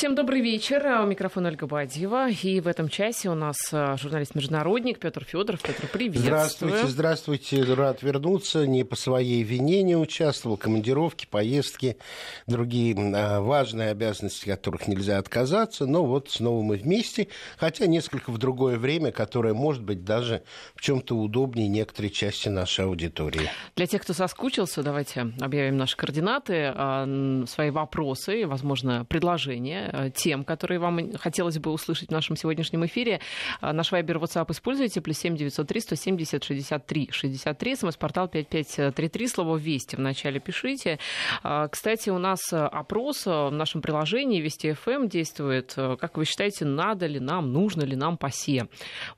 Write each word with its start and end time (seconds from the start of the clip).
Всем 0.00 0.14
добрый 0.14 0.40
вечер. 0.40 1.02
У 1.02 1.06
микрофона 1.06 1.50
Ольга 1.50 1.66
Бадьева. 1.66 2.30
И 2.30 2.60
в 2.60 2.68
этом 2.68 2.88
часе 2.88 3.28
у 3.28 3.34
нас 3.34 3.58
а, 3.70 3.98
журналист-международник 3.98 4.98
Петр 4.98 5.24
Федоров. 5.24 5.60
Петр, 5.60 5.86
привет. 5.92 6.22
Здравствуйте, 6.22 6.86
здравствуйте. 6.86 7.62
Рад 7.74 8.02
вернуться. 8.02 8.66
Не 8.66 8.84
по 8.84 8.96
своей 8.96 9.42
вине 9.42 9.82
не 9.82 9.96
участвовал. 9.96 10.56
Командировки, 10.56 11.26
поездки, 11.30 11.98
другие 12.46 12.96
а, 13.14 13.42
важные 13.42 13.90
обязанности, 13.90 14.46
которых 14.46 14.88
нельзя 14.88 15.18
отказаться. 15.18 15.84
Но 15.84 16.06
вот 16.06 16.30
снова 16.30 16.62
мы 16.62 16.76
вместе. 16.76 17.28
Хотя 17.58 17.84
несколько 17.84 18.30
в 18.30 18.38
другое 18.38 18.78
время, 18.78 19.12
которое 19.12 19.52
может 19.52 19.82
быть 19.82 20.02
даже 20.02 20.44
в 20.76 20.80
чем-то 20.80 21.14
удобнее 21.14 21.68
некоторой 21.68 22.10
части 22.10 22.48
нашей 22.48 22.86
аудитории. 22.86 23.50
Для 23.76 23.86
тех, 23.86 24.00
кто 24.00 24.14
соскучился, 24.14 24.82
давайте 24.82 25.30
объявим 25.42 25.76
наши 25.76 25.94
координаты, 25.94 26.72
а, 26.74 27.44
свои 27.46 27.68
вопросы, 27.68 28.46
возможно, 28.46 29.04
предложения 29.04 29.89
тем, 30.14 30.44
которые 30.44 30.78
вам 30.78 31.16
хотелось 31.16 31.58
бы 31.58 31.70
услышать 31.70 32.08
в 32.08 32.12
нашем 32.12 32.36
сегодняшнем 32.36 32.84
эфире. 32.86 33.20
Э, 33.60 33.72
наш 33.72 33.92
вайбер 33.92 34.18
WhatsApp 34.18 34.50
используйте, 34.50 35.00
плюс 35.00 35.18
7903 35.18 35.80
170 35.80 36.44
63 36.44 37.08
63, 37.12 37.76
смс-портал 37.76 38.28
5533, 38.28 39.28
слово 39.28 39.56
«Вести» 39.56 39.96
в 39.96 40.00
начале 40.00 40.40
пишите. 40.40 40.98
Э, 41.42 41.68
кстати, 41.70 42.10
у 42.10 42.18
нас 42.18 42.40
опрос 42.52 43.26
в 43.26 43.50
нашем 43.50 43.82
приложении 43.82 44.40
Вести 44.40 44.72
ФМ 44.72 44.90
эм 44.90 45.08
действует. 45.08 45.74
Как 45.74 46.16
вы 46.16 46.24
считаете, 46.24 46.64
надо 46.64 47.06
ли 47.06 47.20
нам, 47.20 47.52
нужно 47.52 47.82
ли 47.82 47.96
нам 47.96 48.16
ПАСЕ? 48.16 48.68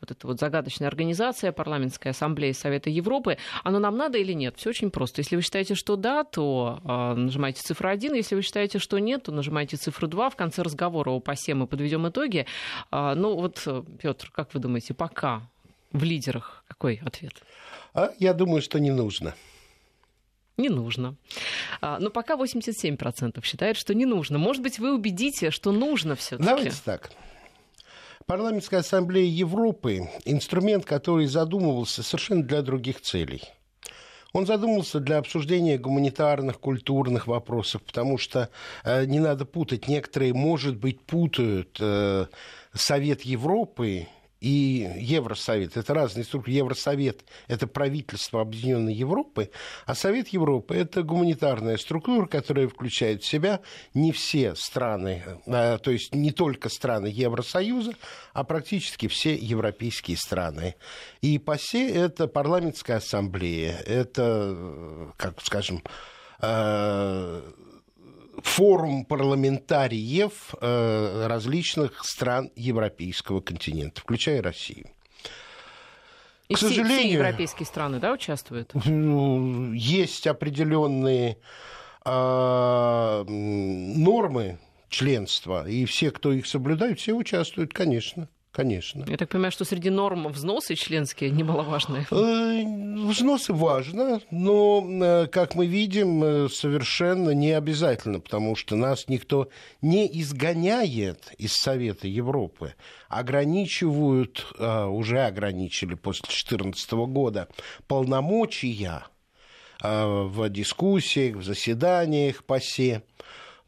Вот 0.01 0.11
эта 0.11 0.27
вот 0.27 0.39
загадочная 0.39 0.89
организация, 0.89 1.53
парламентская 1.53 2.13
ассамблея 2.13 2.53
Совета 2.53 2.91
Европы. 2.91 3.39
Оно 3.65 3.79
нам 3.79 3.97
надо 3.97 4.19
или 4.19 4.33
нет? 4.33 4.57
Все 4.57 4.71
очень 4.71 4.91
просто. 4.91 5.21
Если 5.21 5.37
вы 5.37 5.43
считаете, 5.43 5.75
что 5.75 5.97
да, 5.97 6.25
то 6.25 6.81
нажимайте 7.17 7.63
цифру 7.63 7.89
1. 7.89 8.15
Если 8.15 8.35
вы 8.35 8.43
считаете, 8.43 8.79
что 8.79 8.99
нет, 8.99 9.25
то 9.25 9.33
нажимайте 9.33 9.77
цифру 9.77 10.09
2. 10.09 10.31
В 10.31 10.37
конце 10.37 10.62
конце 10.63 10.77
разговора 10.77 11.11
о 11.11 11.21
ПАСЕ 11.21 11.55
мы 11.55 11.67
подведем 11.67 12.09
итоги. 12.09 12.47
А, 12.91 13.15
ну 13.15 13.35
вот, 13.35 13.67
Петр, 14.01 14.31
как 14.33 14.55
вы 14.55 14.61
думаете, 14.61 14.95
пока 14.95 15.43
в 15.93 16.03
лидерах 16.05 16.65
какой 16.69 17.01
ответ? 17.05 17.35
А 17.95 18.13
я 18.19 18.33
думаю, 18.33 18.63
что 18.63 18.81
не 18.81 18.91
нужно. 18.91 19.35
Не 20.57 20.69
нужно. 20.69 21.17
А, 21.81 21.99
но 21.99 22.11
пока 22.11 22.35
87% 22.35 23.45
считают, 23.45 23.77
что 23.77 23.95
не 23.95 24.07
нужно. 24.07 24.39
Может 24.39 24.63
быть, 24.63 24.79
вы 24.79 24.95
убедите, 24.95 25.51
что 25.51 25.73
нужно 25.73 26.15
все-таки. 26.15 26.49
Давайте 26.49 26.77
так. 26.85 27.11
Парламентская 28.27 28.81
ассамблея 28.81 29.27
Европы– 29.27 30.09
инструмент, 30.25 30.85
который 30.85 31.27
задумывался 31.27 32.03
совершенно 32.03 32.45
для 32.45 32.63
других 32.63 33.01
целей– 33.01 33.43
он 34.33 34.47
задумался 34.47 35.01
для 35.01 35.19
обсуждения 35.19 35.79
гуманитарных, 35.79 36.59
культурных 36.59 37.27
вопросов, 37.27 37.83
потому 37.83 38.19
что 38.19 38.49
э, 38.85 39.05
не 39.05 39.19
надо 39.19 39.45
путать, 39.45 39.89
некоторые, 39.89 40.33
может 40.33 40.77
быть, 40.77 41.01
путают 41.01 41.77
э, 41.81 42.27
Совет 42.73 43.23
Европы 43.23 44.09
и 44.43 44.91
Евросовет. 44.99 45.77
Это 45.77 45.95
разные 45.95 46.25
структуры. 46.25 46.57
Евросовет– 46.57 47.25
это 47.47 47.69
правительство 47.69 48.41
Объединенной 48.41 48.93
Европы, 48.93 49.51
а 49.87 49.95
Совет 49.95 50.29
Европы– 50.29 50.75
это 50.77 51.05
гуманитарная 51.05 51.77
структура, 51.77 52.27
которая 52.27 52.67
включает 52.67 53.23
в 53.23 53.27
себя 53.27 53.61
не 53.95 54.11
все 54.11 54.57
страны, 54.57 55.23
а, 55.47 55.79
то 55.79 55.93
есть 55.93 56.13
не 56.13 56.33
только 56.33 56.69
страны 56.71 57.07
Евросоюза, 57.07 57.93
а 58.33 58.43
практически 58.43 59.07
все 59.07 59.37
европейские 59.37 60.17
страны. 60.17 60.75
И 61.21 61.39
ПАСЕ– 61.39 61.89
это 61.95 62.27
парламентская 62.27 62.97
ассамблея, 62.97 63.77
это, 63.87 65.13
как 65.19 65.41
скажем, 65.41 65.85
э, 66.41 67.43
форум 68.39 69.05
парламентариев 69.05 70.55
э, 70.61 71.27
различных 71.27 72.05
стран 72.05 72.51
европейского 72.57 73.41
континента, 73.41 74.01
включая 74.01 74.43
Россию. 74.43 74.87
И 76.49 76.55
К 76.55 76.59
все, 76.59 76.69
сожалению, 76.69 76.99
все 76.99 77.13
европейские 77.13 77.67
страны, 77.67 77.99
да, 77.99 78.13
участвуют? 78.13 78.73
Ну, 78.75 79.73
есть 79.73 80.27
определенные 80.27 81.39
э, 82.05 83.25
нормы 83.27 84.59
членства, 84.89 85.67
и 85.67 85.85
все, 85.85 86.11
кто 86.11 86.33
их 86.33 86.47
соблюдает, 86.47 87.01
все 87.01 87.15
участвуют, 87.15 87.73
конечно. 87.73 88.29
Конечно. 88.53 89.07
Я 89.09 89.17
так 89.17 89.31
понимаю, 89.31 89.51
что 89.51 89.65
среди 89.65 89.89
норм 89.89 90.29
взносы 90.29 90.75
членские 90.75 91.31
немаловажные. 91.31 92.07
Э, 92.11 93.09
взносы 93.09 93.55
важно, 93.55 94.21
но, 94.31 94.87
э, 94.87 95.27
как 95.29 95.55
мы 95.55 95.67
видим, 95.67 96.23
э, 96.23 96.49
совершенно 96.51 97.31
не 97.31 97.53
обязательно, 97.53 98.21
потому 98.21 98.55
что 98.55 98.77
нас 98.77 99.09
никто 99.09 99.49
не 99.81 100.07
изгоняет 100.21 101.33
из 101.39 101.55
Совета 101.55 102.07
Европы. 102.07 102.75
Ограничивают, 103.09 104.47
уже 104.59 105.25
ограничили 105.25 105.95
после 105.95 106.23
2014 106.27 107.07
года 107.07 107.49
полномочия 107.87 109.05
в 109.83 110.49
дискуссиях, 110.51 111.37
в 111.37 111.43
заседаниях 111.43 112.45
ПАСЕ. 112.45 113.03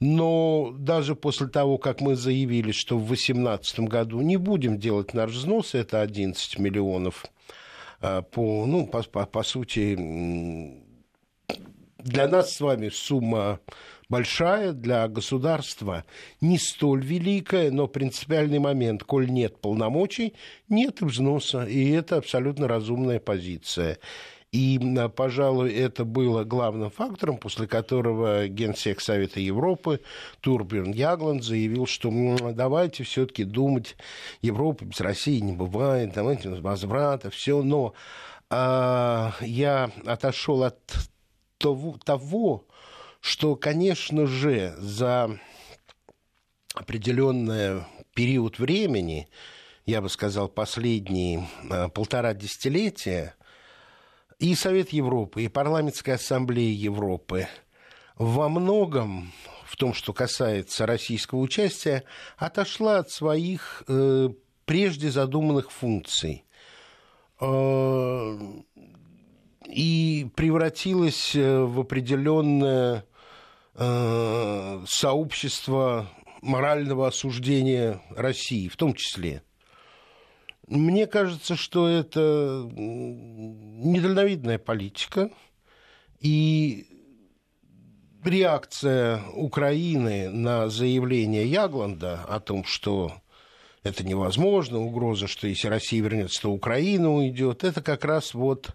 Но 0.01 0.75
даже 0.79 1.15
после 1.15 1.47
того, 1.47 1.79
как 1.79 2.01
мы 2.01 2.17
заявили, 2.17 2.73
что 2.73 2.99
в 2.99 3.07
2018 3.07 3.81
году 3.81 4.21
не 4.21 4.37
будем 4.37 4.79
делать 4.79 5.15
наш 5.15 5.31
взнос, 5.31 5.75
это 5.75 6.01
11 6.01 6.59
миллионов 6.59 7.25
а, 8.01 8.23
по, 8.23 8.67
ну, 8.67 8.87
по, 8.87 9.03
по, 9.03 9.25
по 9.25 9.43
сути, 9.43 9.97
для 11.99 12.29
нас 12.29 12.55
с 12.55 12.61
вами 12.61 12.91
сумма 12.91 13.61
большая, 14.09 14.73
для 14.73 15.09
государства 15.09 16.05
не 16.41 16.59
столь 16.59 17.05
великая, 17.05 17.71
но 17.71 17.87
принципиальный 17.87 18.59
момент, 18.59 19.05
коль 19.05 19.31
нет 19.31 19.59
полномочий, 19.61 20.35
нет 20.69 21.01
взноса, 21.01 21.65
и 21.65 21.91
это 21.91 22.17
абсолютно 22.17 22.69
разумная 22.69 23.21
позиция. 23.21 23.99
И, 24.55 24.79
пожалуй, 25.17 25.73
это 25.73 26.05
было 26.05 26.45
главным 26.45 26.89
фактором, 26.89 27.39
после 27.39 27.67
которого 27.67 28.47
генсек 28.47 29.01
Совета 29.01 29.41
Европы 29.41 30.01
Турбин 30.43 30.93
Ягланд 30.93 31.43
заявил, 31.43 31.87
что 31.87 32.09
давайте 32.53 33.03
все-таки 33.03 33.43
думать, 33.43 33.97
Европа 34.43 34.85
без 34.85 35.01
России 35.01 35.41
не 35.41 35.55
бывает, 35.55 36.13
давайте 36.15 36.51
возврата, 36.51 37.31
все. 37.31 37.65
Но 37.65 37.95
а, 38.49 39.35
я 39.41 39.91
отошел 40.07 40.63
от 40.63 40.79
того, 41.59 41.99
того, 42.05 42.65
что, 43.21 43.57
конечно 43.57 44.29
же, 44.29 44.77
за 44.79 45.37
определенный 46.77 47.83
период 48.15 48.61
времени, 48.61 49.29
я 49.85 50.01
бы 50.01 50.09
сказал, 50.09 50.47
последние 50.47 51.49
а, 51.69 51.89
полтора 51.89 52.35
десятилетия, 52.35 53.35
и 54.39 54.55
Совет 54.55 54.93
Европы, 54.93 55.43
и 55.43 55.49
Парламентская 55.49 56.17
ассамблея 56.17 56.73
Европы. 56.73 57.49
Во 58.17 58.49
многом 58.49 59.33
в 59.75 59.77
том, 59.77 59.93
что 59.93 60.13
касается 60.13 60.87
российского 60.87 61.41
участия, 61.41 62.05
отошла 62.37 62.99
от 62.99 63.11
своих 63.11 63.83
э, 63.89 64.29
прежде 64.65 65.11
задуманных 65.11 65.73
функций. 65.73 66.45
Э, 67.41 68.39
и 69.67 70.31
превратилась 70.37 71.35
э, 71.35 71.61
в 71.65 71.81
определенное 71.81 73.05
э, 73.75 74.85
сообщество 74.87 76.09
морального 76.41 77.09
осуждения 77.09 78.01
России, 78.11 78.69
в 78.69 78.77
том 78.77 78.95
числе– 78.95 79.43
мне 80.67 81.07
кажется, 81.07 81.57
что 81.57 81.89
это 81.89 82.69
недальновидная 82.75 84.59
политика, 84.59 85.31
и 86.21 86.87
реакция 88.25 89.23
Украины 89.35 90.31
на 90.31 90.69
заявление 90.69 91.47
Ягланда 91.47 92.25
о 92.27 92.41
том, 92.41 92.65
что 92.65 93.13
это 93.83 94.03
невозможно, 94.03 94.81
угроза, 94.81 95.27
что 95.27 95.47
если 95.47 95.69
Россия 95.69 96.03
вернется, 96.03 96.43
то 96.43 96.51
Украина 96.51 97.13
уйдет, 97.13 97.65
это 97.65 97.83
как 97.83 98.05
раз 98.05 98.33
вот 98.33 98.71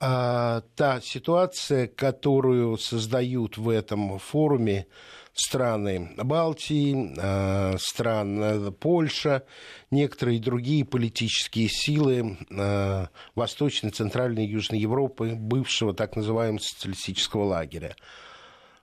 а, 0.00 0.62
та 0.76 1.00
ситуация, 1.00 1.86
которую 1.86 2.76
создают 2.76 3.56
в 3.56 3.70
этом 3.70 4.18
форуме 4.18 4.86
страны 5.34 6.12
Балтии, 6.16 7.14
э, 7.16 7.76
стран 7.78 8.72
Польша, 8.74 9.44
некоторые 9.90 10.40
другие 10.40 10.84
политические 10.84 11.68
силы 11.68 12.38
э, 12.50 13.06
Восточной, 13.34 13.90
Центральной 13.90 14.46
и 14.46 14.50
Южной 14.50 14.78
Европы, 14.78 15.34
бывшего 15.34 15.92
так 15.92 16.16
называемого 16.16 16.60
социалистического 16.60 17.44
лагеря. 17.44 17.96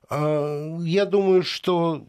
Я 0.10 1.06
думаю, 1.06 1.42
что 1.44 2.06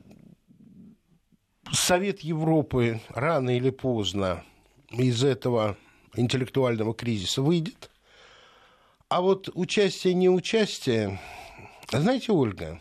Совет 1.71 2.21
Европы 2.21 3.01
рано 3.11 3.57
или 3.57 3.71
поздно 3.71 4.43
из 4.91 5.23
этого 5.23 5.77
интеллектуального 6.15 6.95
кризиса 6.95 7.43
выйдет. 7.43 7.91
А 9.09 9.21
вот 9.21 9.49
участие, 9.55 10.15
не 10.15 10.29
участие, 10.29 11.21
знаете, 11.91 12.33
Ольга, 12.33 12.81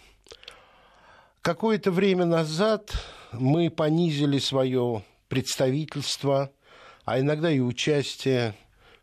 Какое-то 1.41 1.91
время 1.91 2.25
назад 2.25 2.93
мы 3.31 3.71
понизили 3.71 4.37
свое 4.37 5.03
представительство, 5.27 6.51
а 7.03 7.19
иногда 7.19 7.49
и 7.49 7.59
участие 7.59 8.55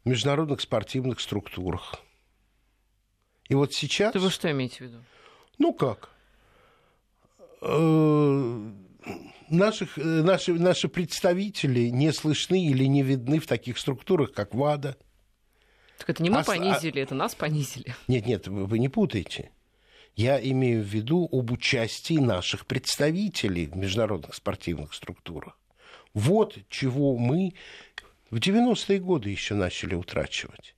в 0.04 0.08
международных 0.08 0.60
спортивных 0.60 1.20
структурах. 1.20 1.96
И 3.48 3.54
вот 3.54 3.74
сейчас... 3.74 4.10
Это 4.10 4.20
вы 4.20 4.30
что 4.30 4.50
имеете 4.52 4.76
в 4.76 4.80
виду? 4.82 4.98
Ну 5.58 5.72
как? 5.72 6.10
Э, 7.60 8.70
наших, 9.48 9.98
э, 9.98 10.02
наши, 10.02 10.52
наши 10.52 10.88
представители 10.88 11.88
не 11.88 12.12
слышны 12.12 12.64
или 12.64 12.84
не 12.84 13.02
видны 13.02 13.40
в 13.40 13.48
таких 13.48 13.78
структурах, 13.78 14.32
как 14.32 14.54
ВАДА. 14.54 14.96
Так 15.98 16.10
это 16.10 16.22
не 16.22 16.30
мы 16.30 16.40
а, 16.40 16.44
понизили, 16.44 17.00
а... 17.00 17.02
это 17.02 17.16
нас 17.16 17.34
понизили. 17.34 17.96
Нет, 18.06 18.26
нет, 18.26 18.46
вы, 18.46 18.66
вы 18.66 18.78
не 18.78 18.88
путаете. 18.88 19.50
Я 20.18 20.40
имею 20.40 20.82
в 20.82 20.86
виду 20.86 21.28
об 21.30 21.52
участии 21.52 22.18
наших 22.18 22.66
представителей 22.66 23.66
в 23.66 23.76
международных 23.76 24.34
спортивных 24.34 24.92
структурах. 24.92 25.56
Вот 26.12 26.58
чего 26.68 27.16
мы 27.16 27.54
в 28.32 28.38
90-е 28.38 28.98
годы 28.98 29.30
еще 29.30 29.54
начали 29.54 29.94
утрачивать. 29.94 30.74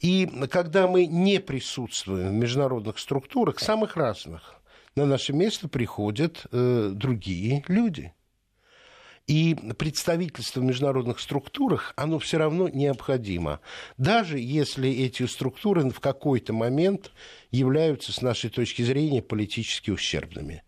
И 0.00 0.26
когда 0.50 0.86
мы 0.86 1.06
не 1.06 1.40
присутствуем 1.40 2.28
в 2.28 2.32
международных 2.34 2.98
структурах, 2.98 3.58
самых 3.58 3.96
разных, 3.96 4.60
на 4.96 5.06
наше 5.06 5.32
место 5.32 5.66
приходят 5.66 6.44
э, 6.52 6.90
другие 6.92 7.64
люди. 7.68 8.12
И 9.26 9.56
представительство 9.78 10.60
в 10.60 10.64
международных 10.64 11.18
структурах, 11.18 11.94
оно 11.96 12.18
все 12.18 12.36
равно 12.36 12.68
необходимо. 12.68 13.60
Даже 13.96 14.38
если 14.38 14.90
эти 14.90 15.24
структуры 15.26 15.88
в 15.88 16.00
какой-то 16.00 16.52
момент 16.52 17.10
являются, 17.50 18.12
с 18.12 18.20
нашей 18.20 18.50
точки 18.50 18.82
зрения, 18.82 19.22
политически 19.22 19.90
ущербными. 19.90 20.62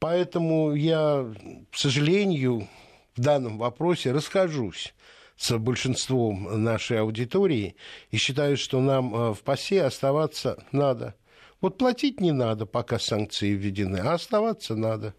Поэтому 0.00 0.74
я, 0.74 1.32
к 1.70 1.76
сожалению, 1.76 2.68
в 3.14 3.20
данном 3.20 3.58
вопросе 3.58 4.10
расхожусь 4.10 4.92
с 5.36 5.56
большинством 5.56 6.62
нашей 6.62 7.00
аудитории 7.00 7.76
и 8.10 8.16
считаю, 8.16 8.56
что 8.56 8.80
нам 8.80 9.14
э, 9.14 9.34
в 9.34 9.42
ПАСЕ 9.42 9.84
оставаться 9.84 10.64
надо. 10.72 11.14
Вот 11.60 11.78
платить 11.78 12.20
не 12.20 12.32
надо, 12.32 12.66
пока 12.66 12.98
санкции 12.98 13.50
введены, 13.50 13.98
а 13.98 14.14
оставаться 14.14 14.74
надо. 14.74 15.14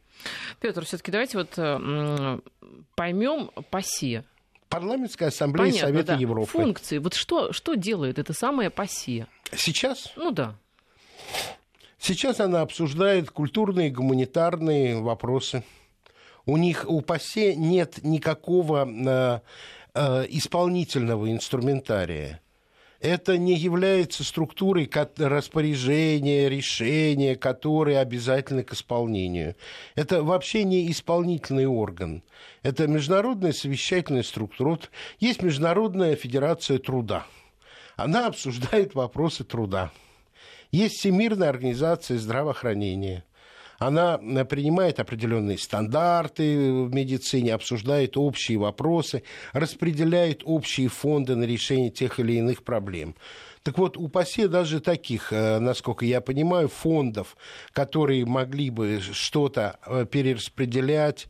Петр, 0.60 0.86
все-таки 0.86 1.12
давайте 1.12 1.38
вот 1.38 2.42
поймем 2.96 3.52
ПАСЕ. 3.70 4.24
Парламентская 4.70 5.30
ассамблея 5.30 5.72
Понятно, 5.72 5.88
Совета 5.90 6.14
да. 6.14 6.20
Европы. 6.20 6.50
Функции. 6.50 6.98
Вот 7.00 7.14
что, 7.14 7.52
что 7.52 7.76
делает 7.76 8.20
это 8.20 8.32
самое 8.34 8.70
ПАСЕ? 8.70 9.28
Сейчас? 9.54 10.14
Ну 10.16 10.32
да. 10.32 10.56
Сейчас 12.00 12.40
она 12.40 12.62
обсуждает 12.62 13.30
культурные 13.30 13.90
и 13.90 13.92
гуманитарные 13.92 15.02
вопросы. 15.02 15.64
У 16.46 16.58
них 16.58 16.86
у 16.88 17.02
ПАСЕ 17.02 17.56
нет 17.56 18.00
никакого 18.04 18.88
э, 18.88 19.40
э, 19.94 20.26
исполнительного 20.30 21.32
инструментария. 21.32 22.42
Это 23.02 23.40
не 23.40 23.56
является 23.56 24.24
структурой 24.24 24.90
распоряжения, 25.18 26.50
решения, 26.50 27.36
которые 27.36 28.00
обязательны 28.00 28.64
к 28.64 28.74
исполнению. 28.74 29.56
Это 29.96 30.22
вообще 30.22 30.64
не 30.64 30.90
исполнительный 30.92 31.66
орган. 31.66 32.22
Это 32.62 32.86
международная 32.86 33.54
совещательная 33.54 34.22
структура. 34.22 34.70
Вот 34.70 34.92
есть 35.20 35.42
Международная 35.42 36.16
федерация 36.16 36.78
труда. 36.78 37.26
Она 37.96 38.28
обсуждает 38.28 38.94
вопросы 38.94 39.44
труда. 39.44 39.92
Есть 40.72 40.98
Всемирная 40.98 41.50
организация 41.50 42.20
здравоохранения– 42.20 43.26
она 43.82 44.20
э, 44.22 44.46
принимает 44.46 45.00
определенные 45.00 45.58
стандарты 45.58 46.72
в 46.72 46.94
медицине, 46.94 47.56
обсуждает 47.56 48.16
общие 48.16 48.60
вопросы, 48.60 49.24
распределяет 49.54 50.44
общие 50.46 50.88
фонды 50.88 51.36
на 51.36 51.46
решение 51.46 51.90
тех 51.90 52.20
или 52.20 52.34
иных 52.34 52.64
проблем. 52.64 53.16
Так 53.64 53.80
вот, 53.80 53.98
у 53.98 54.08
ПАСЕ 54.08 54.48
даже 54.48 54.82
таких, 54.82 55.34
э, 55.34 55.58
насколько 55.58 56.06
я 56.06 56.22
понимаю, 56.22 56.68
фондов, 56.68 57.36
которые 57.74 58.24
могли 58.26 58.70
бы 58.70 59.00
что-то 59.02 59.80
э, 59.88 60.06
перераспределять, 60.06 61.28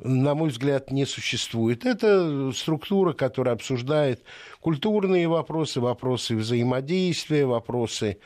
на 0.00 0.34
мой 0.34 0.50
взгляд, 0.50 0.90
не 0.90 1.06
существует. 1.06 1.86
Это 1.86 2.50
структура, 2.52 3.12
которая 3.12 3.54
обсуждает 3.54 4.24
культурные 4.60 5.28
вопросы, 5.28 5.80
вопросы 5.80 6.34
взаимодействия, 6.34 7.46
вопросы 7.46 8.18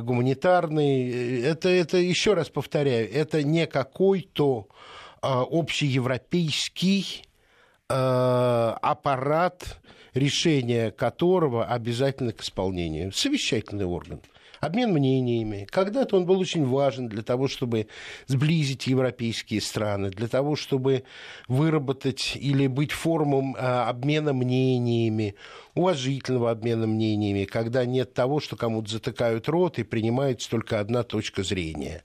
гуманитарный. 0.00 1.42
Это, 1.42 1.68
это, 1.68 1.96
еще 1.96 2.34
раз 2.34 2.48
повторяю, 2.48 3.10
это 3.12 3.42
не 3.42 3.66
какой-то 3.66 4.68
а, 5.20 5.42
общеевропейский 5.42 7.24
аппарат, 7.88 9.80
решение 10.14 10.90
которого 10.92 11.66
обязательно 11.66 12.32
к 12.32 12.40
исполнению. 12.40 13.12
Совещательный 13.12 13.84
орган 13.84 14.22
обмен 14.62 14.92
мнениями. 14.92 15.66
Когда-то 15.68 16.16
он 16.16 16.24
был 16.24 16.38
очень 16.38 16.64
важен 16.64 17.08
для 17.08 17.22
того, 17.22 17.48
чтобы 17.48 17.88
сблизить 18.28 18.86
европейские 18.86 19.60
страны, 19.60 20.10
для 20.10 20.28
того, 20.28 20.54
чтобы 20.54 21.02
выработать 21.48 22.36
или 22.36 22.68
быть 22.68 22.92
форумом 22.92 23.56
а, 23.58 23.88
обмена 23.88 24.32
мнениями, 24.32 25.34
уважительного 25.74 26.52
обмена 26.52 26.86
мнениями, 26.86 27.44
когда 27.44 27.84
нет 27.84 28.14
того, 28.14 28.38
что 28.38 28.54
кому-то 28.54 28.88
затыкают 28.88 29.48
рот 29.48 29.80
и 29.80 29.82
принимается 29.82 30.48
только 30.48 30.78
одна 30.78 31.02
точка 31.02 31.42
зрения. 31.42 32.04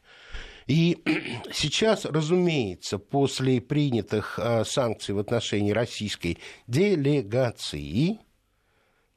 И 0.66 0.98
сейчас, 1.54 2.06
разумеется, 2.06 2.98
после 2.98 3.62
принятых 3.62 4.40
э, 4.42 4.66
санкций 4.66 5.14
в 5.14 5.20
отношении 5.20 5.72
российской 5.74 6.40
делегации, 6.66 8.18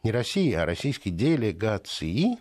не 0.02 0.12
России, 0.12 0.52
а 0.52 0.66
российской 0.66 1.08
делегации, 1.08 2.36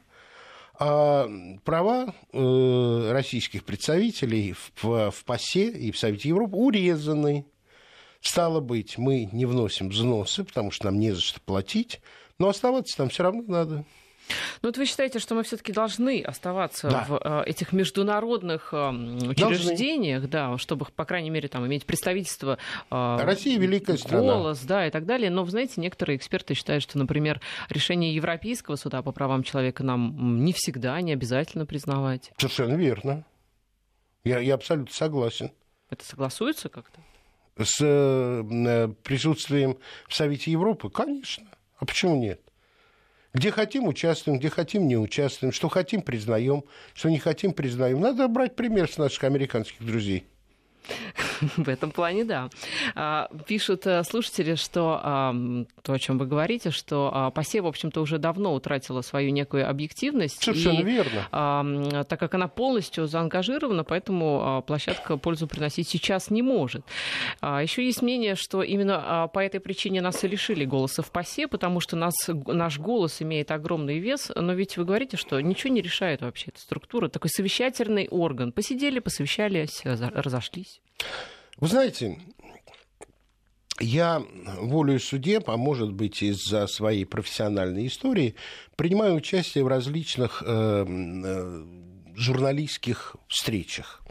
а 0.80 1.28
права 1.66 2.14
э, 2.31 3.12
российских 3.12 3.66
представителей 3.66 4.54
в, 4.54 5.12
в 5.12 5.26
ПАСЕ 5.26 5.72
и 5.72 5.92
в 5.92 6.00
Совете 6.00 6.30
Европы 6.30 6.56
урезаны. 6.56 7.46
Стало 8.22 8.62
быть, 8.62 8.98
мы 8.98 9.30
не 9.31 9.46
вносим 9.46 9.90
взносы, 9.90 10.46
потому 10.46 10.72
что 10.72 10.86
нам 10.86 11.00
не 11.00 11.12
за 11.12 11.22
что 11.22 11.42
платить, 11.42 12.02
но 12.38 12.48
оставаться 12.48 12.96
там 12.96 13.10
все 13.10 13.24
равно 13.24 13.44
надо. 13.48 13.86
Ну 14.62 14.70
вот 14.70 14.78
вы 14.78 14.86
считаете, 14.86 15.20
что 15.20 15.36
мы 15.36 15.44
все-таки 15.44 15.72
должны 15.72 16.22
оставаться 16.22 16.90
да. 16.90 17.06
в 17.08 17.22
э, 17.24 17.44
этих 17.50 17.74
международных 17.74 18.74
э, 18.74 18.90
учреждениях, 18.90 20.30
должны. 20.30 20.54
да, 20.54 20.58
чтобы, 20.58 20.86
по 20.86 21.06
крайней 21.06 21.30
мере, 21.30 21.48
там 21.48 21.66
иметь 21.68 21.86
представительство. 21.86 22.58
Э, 22.92 23.18
Россия 23.22 23.58
великая 23.60 23.98
страна. 23.98 24.22
Голос, 24.22 24.60
да, 24.62 24.88
и 24.88 24.92
так 24.92 25.06
далее. 25.06 25.30
Но, 25.30 25.44
вы 25.44 25.51
знаете, 25.51 25.74
некоторые 25.77 26.18
эксперты 26.18 26.53
считают, 26.53 26.84
что, 26.84 26.98
например, 26.98 27.42
решение 27.70 28.13
Европейского 28.13 28.75
суда 28.75 29.01
по 29.01 29.12
правам 29.12 29.44
человека 29.44 29.84
нам 29.84 30.44
не 30.44 30.53
всегда, 30.53 31.00
не 31.01 31.13
обязательно 31.13 31.65
признавать. 31.65 32.32
Совершенно 32.38 32.75
верно. 32.75 33.25
Я, 34.24 34.39
я 34.39 34.56
абсолютно 34.56 34.94
согласен. 34.94 35.51
Это 35.89 36.06
согласуется 36.06 36.70
как-то? 36.70 37.00
С 37.58 37.77
присутствием 39.03 39.77
в 40.08 40.15
Совете 40.15 40.51
Европы? 40.51 40.89
Конечно. 40.89 41.46
А 41.77 41.86
почему 41.86 42.15
нет? 42.18 42.42
Где 43.39 43.51
хотим, 43.51 43.88
участвуем, 43.88 44.38
где 44.38 44.50
хотим, 44.50 44.86
не 44.86 44.98
участвуем. 44.98 45.53
Что 45.53 45.69
хотим, 45.69 46.01
признаем, 46.01 46.65
что 46.93 47.08
не 47.08 47.19
хотим, 47.19 47.53
признаем. 47.53 48.01
Надо 48.01 48.27
брать 48.27 48.58
пример 48.58 48.91
с 48.91 48.98
наших 48.98 49.24
американских 49.24 49.81
друзей. 49.81 50.27
В 51.57 51.69
этом 51.69 51.91
плане, 51.91 52.25
да. 52.25 52.50
А, 52.95 53.29
пишут 53.48 53.86
э, 53.88 54.03
слушатели, 54.03 54.55
что 54.55 55.00
а, 55.01 55.36
то, 55.81 55.93
о 55.93 56.00
чем 56.00 56.17
вы 56.17 56.25
говорите, 56.25 56.71
что 56.71 57.12
а, 57.13 57.31
ПАСЕ, 57.31 57.62
в 57.62 57.67
общем-то, 57.67 58.01
уже 58.01 58.17
давно 58.17 58.53
утратила 58.53 59.01
свою 59.01 59.31
некую 59.31 59.69
объективность. 59.69 60.43
Совершенно 60.43 60.79
и, 60.79 60.83
верно. 60.83 62.05
Так 62.05 62.19
как 62.19 62.33
она 62.33 62.48
полностью 62.48 63.07
заангажирована, 63.07 63.83
поэтому 63.83 64.63
площадка 64.65 65.17
пользу 65.17 65.48
приносить 65.48 65.88
сейчас 65.88 66.29
не 66.29 66.41
может. 66.41 66.83
Еще 67.41 67.86
есть 67.86 68.01
мнение, 68.01 68.36
что 68.36 68.63
именно 68.63 69.29
по 69.33 69.39
этой 69.39 69.59
причине 69.59 70.01
нас 70.01 70.24
и 70.24 70.27
лишили 70.27 70.65
голоса 70.65 71.01
в 71.01 71.12
ПАСЕ, 71.12 71.48
потому 71.48 71.79
что 71.79 71.95
нас, 71.95 72.13
наш 72.27 72.79
голос 72.79 73.21
имеет 73.21 73.51
огромный 73.51 74.00
вес. 74.00 74.31
Но 74.36 74.53
ведь 74.53 74.77
вы 74.77 74.86
говорите, 74.86 75.17
что 75.17 75.39
ничего 75.39 75.74
не 75.74 75.81
решает 75.81 76.21
вообще 76.21 76.48
эта 76.48 76.59
структура. 76.59 77.09
Такой 77.09 77.29
совещательный 77.29 78.07
орган. 78.09 78.51
Посидели, 78.51 79.00
посовещались, 79.00 79.81
разошлись. 79.83 80.69
Вы 81.58 81.68
знаете, 81.68 82.20
я 83.80 84.22
волею 84.60 85.00
судеб, 85.00 85.50
а 85.50 85.58
может 85.58 85.92
быть 85.92 86.22
из-за 86.22 86.68
своей 86.68 87.06
профессиональной 87.06 87.88
истории, 87.88 88.36
принимаю 88.76 89.16
участие 89.16 89.64
в 89.64 89.68
различных 89.68 90.44
э, 90.46 90.86
э, 90.86 91.66
журналистских 92.16 93.16
встречах. 93.28 94.02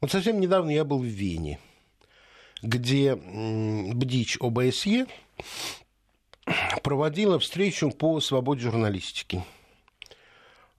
Вот 0.00 0.10
совсем 0.10 0.40
недавно 0.40 0.70
я 0.70 0.84
был 0.84 0.98
в 0.98 1.04
Вене, 1.04 1.58
где 2.62 3.10
э, 3.10 3.92
БДИЧ 3.92 4.38
ОБСЕ 4.40 5.06
проводила 6.82 7.38
встречу 7.38 7.90
по 7.90 8.20
свободе 8.20 8.62
журналистики. 8.62 9.44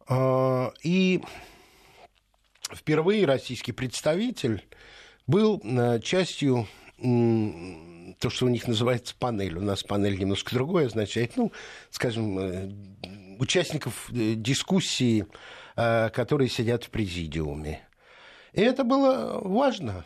Э, 0.10 0.72
и 0.84 1.22
впервые 2.74 3.26
российский 3.26 3.72
представитель 3.72 4.64
был 5.28 5.62
э, 5.64 6.00
частью 6.00 6.68
то, 6.98 8.30
что 8.32 8.46
у 8.46 8.50
них 8.50 8.68
называется 8.68 9.14
панель. 9.20 9.58
У 9.58 9.62
нас 9.62 9.84
панель 9.84 10.18
немножко 10.18 10.56
другое 10.56 10.88
означает, 10.88 11.38
ну, 11.38 11.52
скажем, 11.92 12.40
э, 12.40 12.72
участников 13.38 14.10
э, 14.12 14.34
дискуссии, 14.36 15.26
которые 15.76 16.50
сидят 16.50 16.86
в 16.86 16.90
президиуме. 16.90 17.88
И 18.54 18.62
это 18.62 18.84
было 18.84 19.40
важно. 19.44 20.06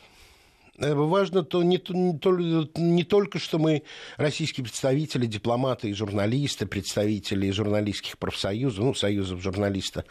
Важно 0.82 1.44
то 1.44 1.62
не, 1.62 1.80
не, 1.90 2.80
не 2.82 3.04
только, 3.04 3.38
что 3.38 3.60
мы 3.60 3.84
российские 4.18 4.64
представители, 4.64 5.28
дипломаты 5.28 5.90
и 5.90 5.94
журналисты, 5.94 6.66
представители 6.66 7.52
журналистских 7.52 8.18
профсоюзов, 8.18 8.84
ну, 8.84 8.94
союзов 8.96 9.42
журналиста, 9.42 10.06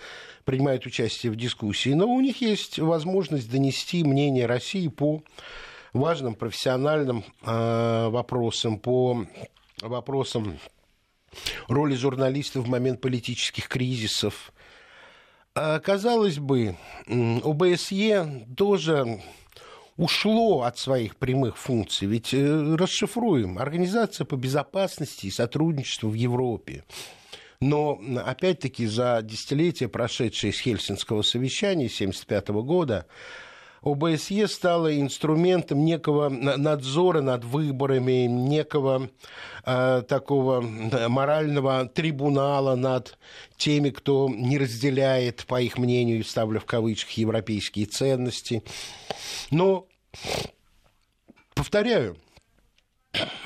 принимают 0.44 0.86
участие 0.86 1.32
в 1.32 1.36
дискуссии, 1.36 1.90
но 1.90 2.06
у 2.06 2.20
них 2.20 2.40
есть 2.40 2.78
возможность 2.78 3.50
донести 3.50 4.04
мнение 4.04 4.46
России 4.46 4.86
по 4.88 5.22
важным 5.92 6.34
профессиональным 6.34 7.24
э, 7.42 8.08
вопросам, 8.08 8.78
по 8.78 9.26
вопросам 9.82 10.58
роли 11.68 11.94
журналистов 11.94 12.66
в 12.66 12.68
момент 12.68 13.00
политических 13.00 13.68
кризисов. 13.68 14.52
А, 15.54 15.80
казалось 15.80 16.38
бы, 16.38 16.76
ОБСЕ 17.08 18.46
тоже 18.56 19.20
ушло 20.00 20.62
от 20.62 20.78
своих 20.78 21.16
прямых 21.16 21.58
функций. 21.58 22.08
Ведь 22.08 22.32
э, 22.32 22.74
расшифруем. 22.74 23.58
Организация 23.58 24.24
по 24.24 24.36
безопасности 24.36 25.26
и 25.26 25.30
сотрудничеству 25.30 26.08
в 26.08 26.14
Европе. 26.14 26.84
Но, 27.60 28.00
опять-таки, 28.24 28.86
за 28.86 29.20
десятилетия, 29.22 29.88
прошедшие 29.88 30.54
с 30.54 30.60
Хельсинского 30.60 31.20
совещания 31.20 31.86
1975 31.86 32.48
года, 32.64 33.06
ОБСЕ 33.82 34.48
стало 34.48 34.98
инструментом 34.98 35.84
некого 35.84 36.30
надзора 36.30 37.20
над 37.20 37.44
выборами, 37.44 38.26
некого 38.26 39.10
э, 39.66 40.02
такого 40.08 40.62
морального 40.62 41.86
трибунала 41.86 42.74
над 42.74 43.18
теми, 43.58 43.90
кто 43.90 44.30
не 44.30 44.56
разделяет, 44.56 45.44
по 45.46 45.60
их 45.60 45.76
мнению, 45.76 46.24
ставлю 46.24 46.60
в 46.60 46.64
кавычках, 46.64 47.12
европейские 47.12 47.84
ценности. 47.84 48.62
Но 49.50 49.86
повторяю, 51.54 52.16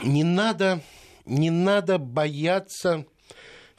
не 0.02 0.24
надо, 0.24 0.80
не 1.24 1.50
надо 1.50 1.98
бояться 1.98 3.06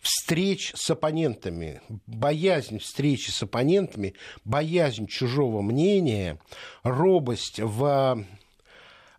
встреч 0.01 0.71
с 0.75 0.89
оппонентами, 0.91 1.81
боязнь 2.05 2.79
встречи 2.79 3.31
с 3.31 3.41
оппонентами, 3.41 4.13
боязнь 4.43 5.07
чужого 5.07 5.61
мнения, 5.61 6.39
робость 6.83 7.59
в 7.59 8.25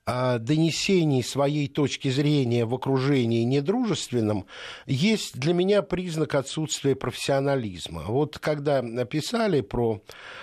донесении 0.07 1.21
своей 1.21 1.67
точки 1.67 2.11
зрения 2.11 2.65
в 2.65 2.73
окружении 2.73 3.43
недружественном 3.43 4.47
есть 4.87 5.37
для 5.37 5.53
меня 5.53 5.83
признак 5.83 6.37
отсутствия 6.37 6.95
профессионализма. 6.95 8.05
Вот 8.07 8.39
когда 8.39 8.83
написали 8.83 9.63
про 9.63 10.01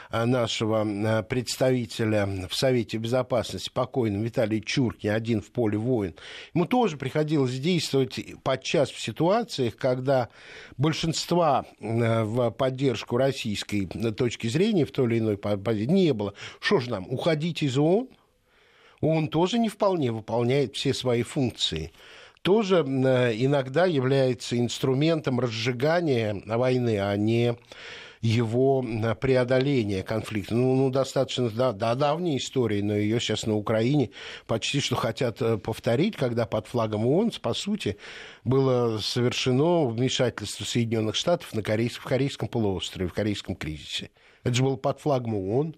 а, 0.10 0.26
нашего 0.26 0.86
а, 0.86 1.24
представителя 1.24 2.28
в 2.50 2.54
Совете 2.54 2.98
Безопасности, 2.98 3.72
покойного 3.74 4.24
Виталия 4.24 4.60
Чурки, 4.60 5.08
один 5.08 5.42
в 5.42 5.50
поле 5.50 5.78
воин, 5.78 6.14
ему 6.54 6.66
тоже 6.66 6.98
приходилось 6.98 7.58
действовать 7.58 8.20
подчас 8.44 8.92
в 8.92 9.00
ситуациях, 9.00 9.78
когда 9.78 10.28
большинства 10.76 11.66
а, 11.80 12.26
в 12.26 12.52
поддержку 12.52 13.16
российской 13.16 13.86
точки 13.86 14.48
зрения 14.48 14.84
в 14.86 14.92
той 14.92 15.06
или 15.08 15.20
иной 15.20 15.38
позиции 15.38 15.86
не 15.86 16.14
было. 16.14 16.34
Что 16.60 16.82
же 16.82 16.90
нам, 16.90 17.08
уходить 17.10 17.64
из 17.64 17.78
ООН? 17.78 18.10
Он 19.08 19.28
тоже 19.28 19.60
не 19.60 19.70
вполне 19.70 20.12
выполняет 20.12 20.76
все 20.76 20.94
свои 20.94 21.24
функции 21.24 21.92
тоже 22.44 22.82
иногда 22.82 23.86
является 23.86 24.60
инструментом 24.60 25.40
разжигания 25.40 26.44
войны, 26.46 27.00
а 27.00 27.16
не 27.16 27.56
его 28.24 28.82
преодоления 29.20 30.02
конфликта. 30.02 30.56
Ну, 30.56 30.76
ну 30.76 30.90
достаточно 30.90 31.50
да, 31.50 31.74
да, 31.74 31.94
давняя 31.94 32.38
история, 32.38 32.82
но 32.82 32.96
ее 32.96 33.20
сейчас 33.20 33.46
на 33.46 33.56
Украине 33.56 34.12
почти 34.48 34.80
что 34.80 34.96
хотят 34.96 35.42
э, 35.42 35.58
повторить, 35.58 36.16
когда 36.16 36.46
под 36.46 36.68
флагом 36.68 37.06
ООН, 37.06 37.34
по 37.42 37.54
сути, 37.54 37.98
было 38.46 38.98
совершено 39.00 39.86
вмешательство 39.86 40.64
Соединенных 40.64 41.16
Штатов 41.16 41.54
на 41.54 41.62
Корейском, 41.62 42.04
в 42.04 42.08
Корейском 42.08 42.48
полуострове, 42.48 43.10
в 43.10 43.14
Корейском 43.14 43.58
кризисе. 43.58 44.10
Это 44.44 44.56
же 44.56 44.64
было 44.64 44.78
под 44.78 45.02
флагом 45.02 45.36
ООН. 45.36 45.76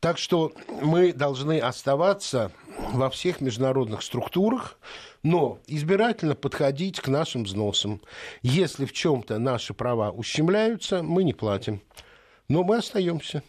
Так 0.00 0.16
что 0.16 0.52
мы 0.80 1.12
должны 1.12 1.60
оставаться 1.60 2.50
во 2.92 3.10
всех 3.10 3.42
международных 3.42 4.02
структурах, 4.02 4.78
но 5.22 5.58
избирательно 5.66 6.34
подходить 6.34 7.00
к 7.00 7.08
нашим 7.08 7.44
взносам. 7.44 8.00
Если 8.40 8.86
в 8.86 8.92
чем-то 8.92 9.38
наши 9.38 9.74
права 9.74 10.10
ущемляются, 10.10 11.02
мы 11.02 11.22
не 11.22 11.34
платим. 11.34 11.82
Но 12.48 12.64
мы 12.64 12.78
остаемся. 12.78 13.42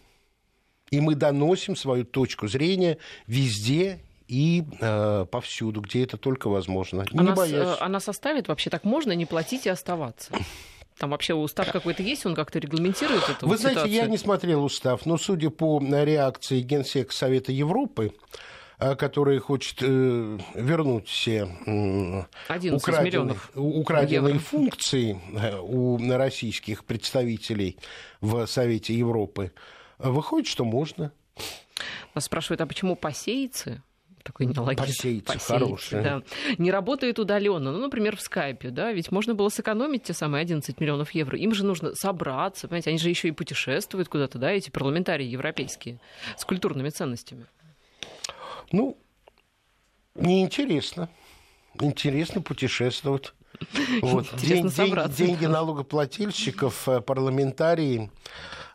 И 0.90 1.00
мы 1.00 1.16
доносим 1.16 1.78
свою 1.78 2.04
точку 2.04 2.50
зрения 2.50 2.98
везде 3.26 4.02
и 4.28 4.64
э, 4.80 5.26
повсюду, 5.32 5.80
где 5.80 6.04
это 6.04 6.18
только 6.18 6.50
возможно. 6.50 7.06
Не 7.12 7.20
она, 7.20 7.34
боясь. 7.34 7.78
С, 7.78 7.82
она 7.82 8.02
составит 8.02 8.50
вообще 8.50 8.70
так 8.70 8.84
можно 8.84 9.14
не 9.14 9.26
платить 9.26 9.66
и 9.66 9.70
оставаться? 9.70 10.34
Там 11.02 11.10
вообще 11.10 11.34
устав 11.34 11.72
какой-то 11.72 12.04
есть, 12.04 12.28
он 12.28 12.36
как-то 12.36 12.60
регламентирует 12.60 13.24
эту 13.24 13.48
Вы 13.48 13.58
ситуацию? 13.58 13.74
знаете, 13.74 13.96
я 13.96 14.06
не 14.06 14.20
смотрел 14.20 14.64
устав, 14.64 15.08
но 15.08 15.18
судя 15.18 15.50
по 15.50 15.80
реакции 15.82 16.62
Генсека 16.62 17.12
Совета 17.12 17.52
Европы, 17.52 18.14
э, 18.78 18.94
который 18.94 19.40
хочет 19.40 19.80
э, 19.82 20.38
вернуть 20.54 21.08
все 21.08 21.46
украденные, 22.72 23.36
украденные 23.56 24.38
функции 24.38 25.20
э, 25.34 25.58
у 25.60 25.98
российских 26.16 26.86
представителей 26.86 27.80
в 28.20 28.46
Совете 28.46 28.94
Европы, 28.94 29.54
выходит, 29.98 30.48
что 30.48 30.66
можно. 30.66 31.12
Нас 32.14 32.26
спрашивают, 32.26 32.62
а 32.62 32.68
почему 32.68 32.96
посеяцы 32.96 33.82
такой. 34.24 34.48
Посеять, 34.48 35.26
хороший. 35.42 36.04
Да. 36.04 36.22
Не 36.58 36.72
работает 36.72 37.20
удаленно. 37.20 37.72
Ну, 37.72 37.80
например, 37.80 38.16
в 38.16 38.22
скайпе, 38.22 38.70
да, 38.70 38.92
ведь 38.92 39.12
можно 39.12 39.34
было 39.34 39.50
сэкономить 39.50 40.04
те 40.04 40.14
самые 40.14 40.42
11 40.42 40.80
миллионов 40.80 41.12
евро. 41.12 41.38
Им 41.38 41.54
же 41.54 41.66
нужно 41.66 41.96
собраться, 41.96 42.68
понимаете, 42.68 42.92
они 42.92 43.00
же 43.00 43.10
еще 43.10 43.28
и 43.28 43.32
путешествуют 43.32 44.10
куда-то, 44.10 44.38
да, 44.38 44.52
эти 44.52 44.70
парламентарии 44.70 45.26
европейские 45.26 46.00
с 46.38 46.46
культурными 46.46 46.90
ценностями. 46.90 47.46
Ну, 48.72 48.98
неинтересно. 50.16 51.10
Интересно 51.80 52.42
путешествовать. 52.42 53.34
Вот. 54.02 54.28
День, 54.38 54.70
день, 54.70 54.96
деньги 55.16 55.46
налогоплательщиков, 55.46 56.88
э, 56.90 57.02
парламентарии, 57.02 58.10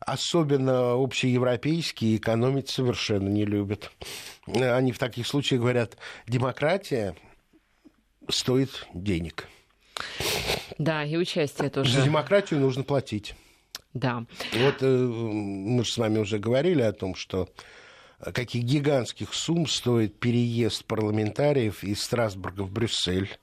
особенно 0.01 0.93
общеевропейские, 0.93 2.17
экономить 2.17 2.69
совершенно 2.69 3.29
не 3.29 3.45
любят. 3.45 3.91
Они 4.47 4.93
в 4.93 4.99
таких 4.99 5.27
случаях 5.27 5.61
говорят, 5.61 5.97
демократия 6.27 7.17
стоит 8.29 8.87
денег. 8.95 9.49
Да, 10.79 11.05
и 11.05 11.17
участие 11.17 11.71
тоже. 11.71 11.93
За 11.93 12.03
демократию 12.03 12.61
нужно 12.61 12.83
платить. 12.83 13.35
Да. 13.95 14.27
Вот 14.53 14.83
э, 14.83 14.87
мы 14.87 15.85
же 15.85 15.91
с 15.91 15.97
вами 15.97 16.19
уже 16.19 16.39
говорили 16.39 16.83
о 16.83 16.93
том, 16.93 17.15
что 17.15 17.49
каких 18.21 18.63
гигантских 18.65 19.33
сумм 19.33 19.67
стоит 19.67 20.19
переезд 20.21 20.85
парламентариев 20.85 21.83
из 21.83 22.03
Страсбурга 22.03 22.63
в 22.63 22.71
Брюссель. 22.71 23.39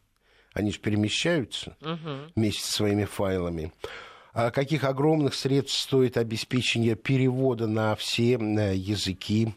Они 0.53 0.71
же 0.71 0.79
перемещаются 0.79 1.75
угу. 1.81 2.31
вместе 2.35 2.61
со 2.61 2.71
своими 2.71 3.05
файлами. 3.05 3.71
А 4.33 4.51
каких 4.51 4.83
огромных 4.83 5.33
средств 5.33 5.79
стоит 5.79 6.17
обеспечение 6.17 6.95
перевода 6.95 7.65
на 7.67 7.95
все 7.95 8.35
э, 8.35 8.75
языки 8.75 9.53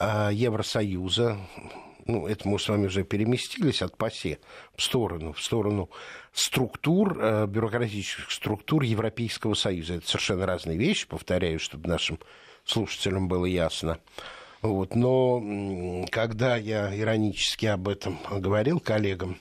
Евросоюза, 0.00 1.38
ну, 2.06 2.26
это 2.26 2.48
мы 2.48 2.58
с 2.58 2.68
вами 2.68 2.86
уже 2.86 3.02
переместились 3.02 3.82
от 3.82 3.96
ПАСЕ 3.96 4.38
в 4.76 4.82
сторону, 4.82 5.32
в 5.32 5.42
сторону 5.42 5.90
структур, 6.32 7.18
э, 7.20 7.46
бюрократических 7.46 8.30
структур 8.30 8.82
Европейского 8.82 9.54
Союза. 9.54 9.94
Это 9.94 10.06
совершенно 10.06 10.46
разные 10.46 10.78
вещи, 10.78 11.08
повторяю, 11.08 11.58
чтобы 11.58 11.88
нашим 11.88 12.18
слушателям 12.64 13.26
было 13.26 13.46
ясно. 13.46 13.98
Вот. 14.62 14.94
Но 14.94 16.06
когда 16.10 16.56
я 16.56 16.96
иронически 16.96 17.66
об 17.66 17.88
этом 17.88 18.18
говорил 18.30 18.78
коллегам 18.78 19.38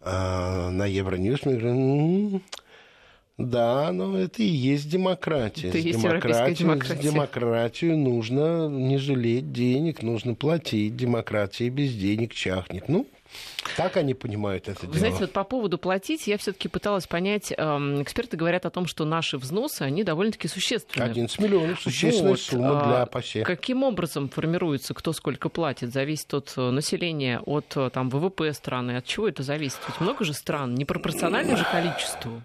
э, 0.00 0.68
на 0.70 0.86
Евроньюз, 0.86 1.44
мне 1.44 1.56
говорят, 1.56 2.42
да, 3.36 3.90
но 3.90 4.16
это 4.16 4.44
и 4.44 4.46
есть 4.46 4.88
демократия. 4.88 5.68
Это 5.68 5.80
с 5.80 5.84
есть 5.84 6.00
демократию, 6.00 6.56
демократия. 6.56 7.02
демократию 7.02 7.98
нужно 7.98 8.68
не 8.68 8.96
жалеть 8.96 9.50
денег, 9.50 10.02
нужно 10.02 10.34
платить. 10.34 10.94
Демократия 10.94 11.68
без 11.68 11.92
денег 11.94 12.32
чахнет. 12.32 12.88
Ну, 12.88 13.08
Так 13.76 13.96
они 13.96 14.14
понимают 14.14 14.68
это 14.68 14.82
Вы 14.82 14.92
дело. 14.92 14.98
знаете, 14.98 15.18
вот 15.22 15.32
по 15.32 15.42
поводу 15.42 15.78
платить, 15.78 16.28
я 16.28 16.38
все-таки 16.38 16.68
пыталась 16.68 17.08
понять, 17.08 17.52
эм, 17.56 18.00
эксперты 18.00 18.36
говорят 18.36 18.66
о 18.66 18.70
том, 18.70 18.86
что 18.86 19.04
наши 19.04 19.36
взносы, 19.36 19.82
они 19.82 20.04
довольно-таки 20.04 20.46
существенны. 20.46 21.02
11 21.02 21.40
миллионов 21.40 21.80
существенная 21.80 22.30
Вот, 22.30 22.40
сумма 22.40 22.82
а, 22.82 22.86
для 22.86 23.06
ПАСЕ. 23.06 23.42
Каким 23.42 23.82
образом 23.82 24.28
формируется, 24.28 24.94
кто 24.94 25.12
сколько 25.12 25.48
платит? 25.48 25.92
Зависит 25.92 26.32
от 26.34 26.52
э, 26.56 26.70
населения, 26.70 27.40
от 27.40 27.76
э, 27.76 27.90
там, 27.90 28.10
ВВП 28.10 28.52
страны. 28.52 28.96
От 28.96 29.06
чего 29.06 29.26
это 29.26 29.42
зависит? 29.42 29.80
Ведь 29.88 30.00
много 30.00 30.24
же 30.24 30.34
стран, 30.34 30.76
непропорционально 30.76 31.56
же 31.56 31.64
количеству. 31.64 32.42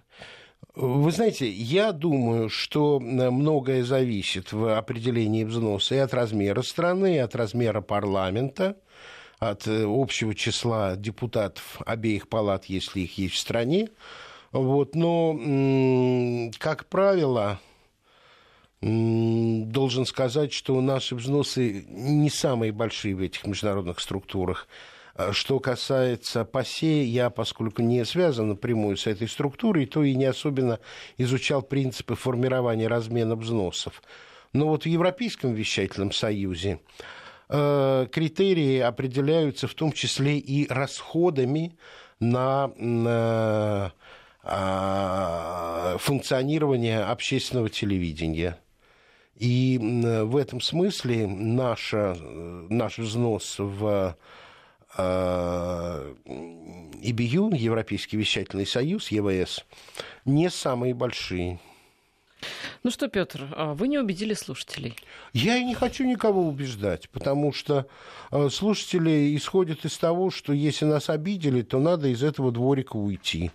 Вы 0.81 1.11
знаете, 1.11 1.49
я 1.49 1.91
думаю, 1.91 2.47
что 2.47 3.01
э, 3.01 3.29
многое 3.29 3.83
зависит 3.83 4.53
в 4.53 4.77
определении 4.77 5.43
взноса 5.43 5.95
и 5.95 5.97
от 5.97 6.13
размера 6.13 6.61
страны, 6.61 7.15
и 7.15 7.17
от 7.17 7.35
размера 7.35 7.81
парламента, 7.81 8.77
от 9.39 9.67
э, 9.67 9.83
общего 9.85 10.33
числа 10.33 10.95
депутатов 10.95 11.81
обеих 11.85 12.29
палат, 12.29 12.65
если 12.67 13.01
их 13.01 13.17
есть 13.17 13.35
в 13.35 13.39
стране. 13.39 13.89
Вот, 14.53 14.95
но, 14.95 16.49
как 16.59 16.85
правило, 16.85 17.59
должен 18.79 20.05
сказать, 20.05 20.53
что 20.53 20.79
наши 20.79 21.13
взносы 21.13 21.83
не 21.89 22.29
самые 22.29 22.71
большие 22.71 23.15
в 23.15 23.21
этих 23.21 23.45
международных 23.45 23.99
структурах. 23.99 24.65
А 25.19 25.33
Что 25.33 25.59
касается 25.59 26.45
ПАСЕ, 26.45 27.03
я, 27.03 27.29
поскольку 27.29 27.81
не 27.81 28.05
связан 28.05 28.47
напрямую 28.47 28.95
с 28.95 29.05
этой 29.05 29.27
структурой, 29.27 29.85
то 29.85 30.01
и 30.01 30.15
не 30.15 30.23
особенно 30.23 30.79
изучал 31.17 31.61
принципы 31.61 32.15
формирования 32.15 32.87
размена 32.87 33.35
взносов. 33.35 34.01
Но 34.53 34.69
вот 34.69 34.83
в 34.83 34.85
Европейском 34.85 35.53
вещательном 35.53 36.13
союзе 36.13 36.79
э, 37.49 38.07
критерии 38.09 38.79
определяются 38.79 39.67
в 39.67 39.73
том 39.73 39.91
числе 39.91 40.37
и 40.37 40.71
расходами 40.71 41.77
на, 42.21 42.71
на 42.77 43.91
а, 44.41 45.97
функционирование 45.99 47.01
общественного 47.01 47.69
телевидения. 47.69 48.57
И 49.35 49.77
в 49.81 50.37
этом 50.37 50.61
смысле 50.61 51.27
наша, 51.27 52.15
э, 52.17 52.67
наш 52.69 52.99
взнос 52.99 53.55
в 53.57 53.85
э, 53.85 54.13
ИБЮ, 57.01 57.51
Европейский 57.53 58.17
вещательный 58.17 58.65
союз, 58.65 59.11
ЕВС, 59.11 59.65
не 60.25 60.49
самые 60.49 60.93
большие. 60.93 61.59
Ну 62.83 62.91
что, 62.91 63.07
Петр, 63.09 63.47
а 63.55 63.73
вы 63.73 63.87
не 63.89 63.99
убедили 63.99 64.33
слушателей. 64.33 64.95
Я 65.33 65.57
и 65.57 65.65
не 65.65 65.75
хочу 65.75 66.05
никого 66.05 66.47
убеждать, 66.47 67.09
потому 67.09 67.51
что 67.51 67.87
э, 68.31 68.49
слушатели 68.49 69.35
исходят 69.35 69.83
из 69.83 69.97
того, 69.97 70.31
что 70.31 70.53
если 70.53 70.85
нас 70.85 71.09
обидели, 71.09 71.61
то 71.61 71.79
надо 71.79 72.07
из 72.07 72.23
этого 72.23 72.51
дворика 72.51 72.95
уйти. 72.95 73.51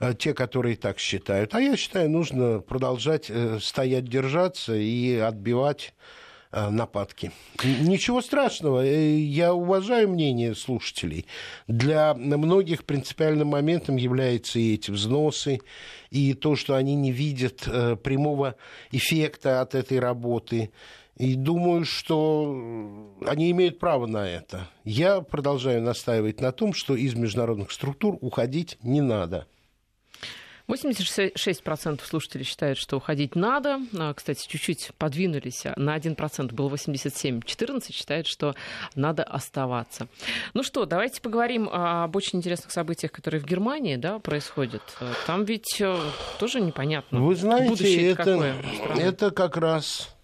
Э, 0.00 0.14
Те, 0.14 0.32
которые 0.34 0.76
так 0.76 0.98
считают. 0.98 1.54
А 1.54 1.60
я 1.60 1.76
считаю, 1.76 2.10
нужно 2.10 2.60
продолжать 2.60 3.26
э, 3.28 3.58
стоять, 3.60 4.06
держаться 4.06 4.74
и 4.74 5.16
отбивать 5.16 5.92
э, 5.92 6.23
нападки. 6.70 7.32
Н- 7.62 7.84
Ничего 7.84 8.20
страшного, 8.22 8.84
э, 8.84 9.16
я 9.18 9.52
уважаю 9.54 10.08
мнение 10.08 10.54
слушателей. 10.54 11.26
Для 11.68 12.14
многих 12.14 12.84
принципиальным 12.84 13.48
моментом 13.48 13.96
являются 13.96 14.58
и 14.58 14.74
эти 14.74 14.90
взносы, 14.90 15.60
и 16.10 16.34
то, 16.34 16.56
что 16.56 16.74
они 16.74 16.94
не 16.94 17.12
видят 17.12 17.64
э, 17.66 17.96
прямого 17.96 18.54
эффекта 18.92 19.60
от 19.60 19.74
этой 19.74 19.98
работы. 19.98 20.70
И 21.16 21.34
думаю, 21.36 21.84
что 21.84 23.14
они 23.24 23.50
имеют 23.52 23.78
право 23.78 24.06
на 24.06 24.28
это. 24.28 24.68
Я 24.84 25.20
продолжаю 25.20 25.80
настаивать 25.80 26.40
на 26.40 26.50
том, 26.50 26.74
что 26.74 26.96
из 26.96 27.14
международных 27.14 27.70
структур 27.70 28.18
уходить 28.20 28.78
не 28.82 29.00
надо. 29.00 29.46
86% 30.68 32.04
слушателей 32.04 32.44
считают, 32.44 32.78
что 32.78 32.96
уходить 32.96 33.36
надо. 33.36 33.80
А, 33.96 34.14
Кстати, 34.14 34.46
чуть-чуть 34.48 34.92
подвинулись. 34.98 35.66
а 35.66 35.74
На 35.76 35.96
1% 35.96 36.52
было 36.52 36.68
87. 36.68 37.42
14 37.42 37.94
считают, 37.94 38.26
что 38.26 38.54
надо 38.94 39.24
оставаться. 39.24 40.08
Ну 40.54 40.62
что, 40.62 40.86
давайте 40.86 41.20
поговорим 41.20 41.68
об 41.70 42.16
очень 42.16 42.38
интересных 42.38 42.72
событиях, 42.72 43.12
которые 43.12 43.40
в 43.40 43.46
Германии 43.46 43.96
да, 43.96 44.18
происходят. 44.18 44.82
Там 45.26 45.44
ведь 45.44 45.80
э, 45.80 45.98
тоже 46.38 46.60
непонятно. 46.60 47.20
Вы 47.20 47.34
знаете, 47.34 47.68
Будущее 47.68 48.10
это, 48.12 48.16
какое 48.16 48.54
это 48.96 49.30
как 49.30 49.56
раз, 49.56 50.14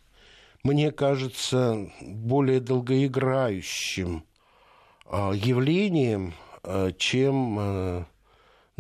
мне 0.63 0.91
кажется, 0.91 1.91
более 2.01 2.61
долгоиграющим 2.61 4.25
а, 5.07 5.33
явлением, 5.33 6.35
а, 6.63 6.93
чем 6.93 7.59
а, 7.59 8.07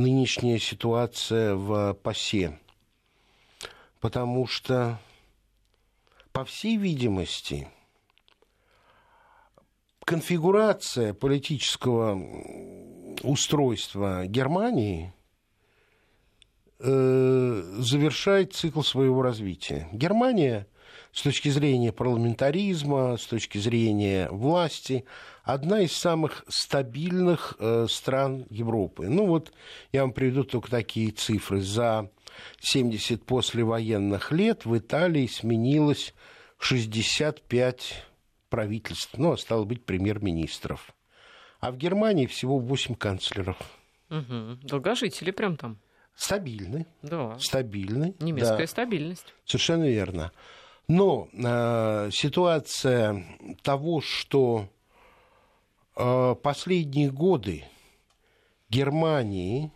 нынешняя 0.00 0.58
ситуация 0.58 1.54
в 1.54 1.94
ПАСЕ. 1.94 2.58
Потому 4.00 4.46
что, 4.46 4.98
по 6.32 6.44
всей 6.44 6.76
видимости, 6.76 7.68
конфигурация 10.04 11.14
политического 11.14 12.18
устройства 13.22 14.26
Германии 14.26 15.12
э, 16.78 17.62
завершает 17.78 18.54
цикл 18.54 18.82
своего 18.82 19.22
развития. 19.22 19.88
Германия 19.92 20.66
с 21.12 21.22
точки 21.22 21.48
зрения 21.48 21.92
парламентаризма, 21.92 23.16
с 23.16 23.26
точки 23.26 23.58
зрения 23.58 24.28
власти, 24.30 25.04
одна 25.42 25.80
из 25.80 25.92
самых 25.92 26.44
стабильных 26.48 27.56
э, 27.58 27.86
стран 27.88 28.46
Европы. 28.50 29.08
Ну 29.08 29.26
вот 29.26 29.52
я 29.92 30.02
вам 30.02 30.12
приведу 30.12 30.44
только 30.44 30.70
такие 30.70 31.10
цифры. 31.10 31.60
За 31.60 32.10
70 32.60 33.24
послевоенных 33.24 34.32
лет 34.32 34.64
в 34.64 34.76
Италии 34.76 35.26
сменилось 35.26 36.14
65 36.58 38.04
правительств, 38.48 39.14
ну, 39.16 39.32
а 39.32 39.36
стало 39.36 39.64
быть, 39.64 39.84
премьер-министров. 39.84 40.92
А 41.60 41.70
в 41.72 41.76
Германии 41.76 42.26
всего 42.26 42.58
8 42.58 42.94
канцлеров. 42.94 43.56
Мгм. 44.08 44.60
Долгожители 44.62 45.30
прям 45.30 45.56
там. 45.56 45.78
Стабильны, 46.14 46.86
Да. 47.02 47.38
стабильны. 47.38 48.14
Немецкая 48.20 48.58
да. 48.58 48.66
стабильность. 48.66 49.32
Совершенно 49.46 49.88
верно. 49.88 50.32
Но 50.90 51.28
э, 51.32 52.10
ситуация 52.12 53.24
того, 53.62 54.00
что 54.00 54.68
э, 55.94 56.34
последние 56.42 57.12
годы 57.12 57.62
Германии 58.68 59.70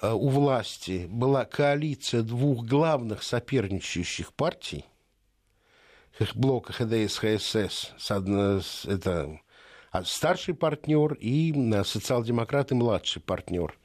э, 0.00 0.10
у 0.10 0.30
власти 0.30 1.04
была 1.10 1.44
коалиция 1.44 2.22
двух 2.22 2.64
главных 2.64 3.22
соперничающих 3.22 4.32
партий, 4.32 4.86
блока 6.34 6.72
ХДС, 6.72 7.18
ХСС, 7.18 7.92
с 7.98 8.62
с- 8.62 8.86
это 8.86 9.38
а, 9.90 10.02
старший 10.04 10.54
партнер 10.54 11.12
и 11.12 11.52
э, 11.52 11.84
социал-демократы 11.84 12.74
младший 12.74 13.20
партнер, 13.20 13.78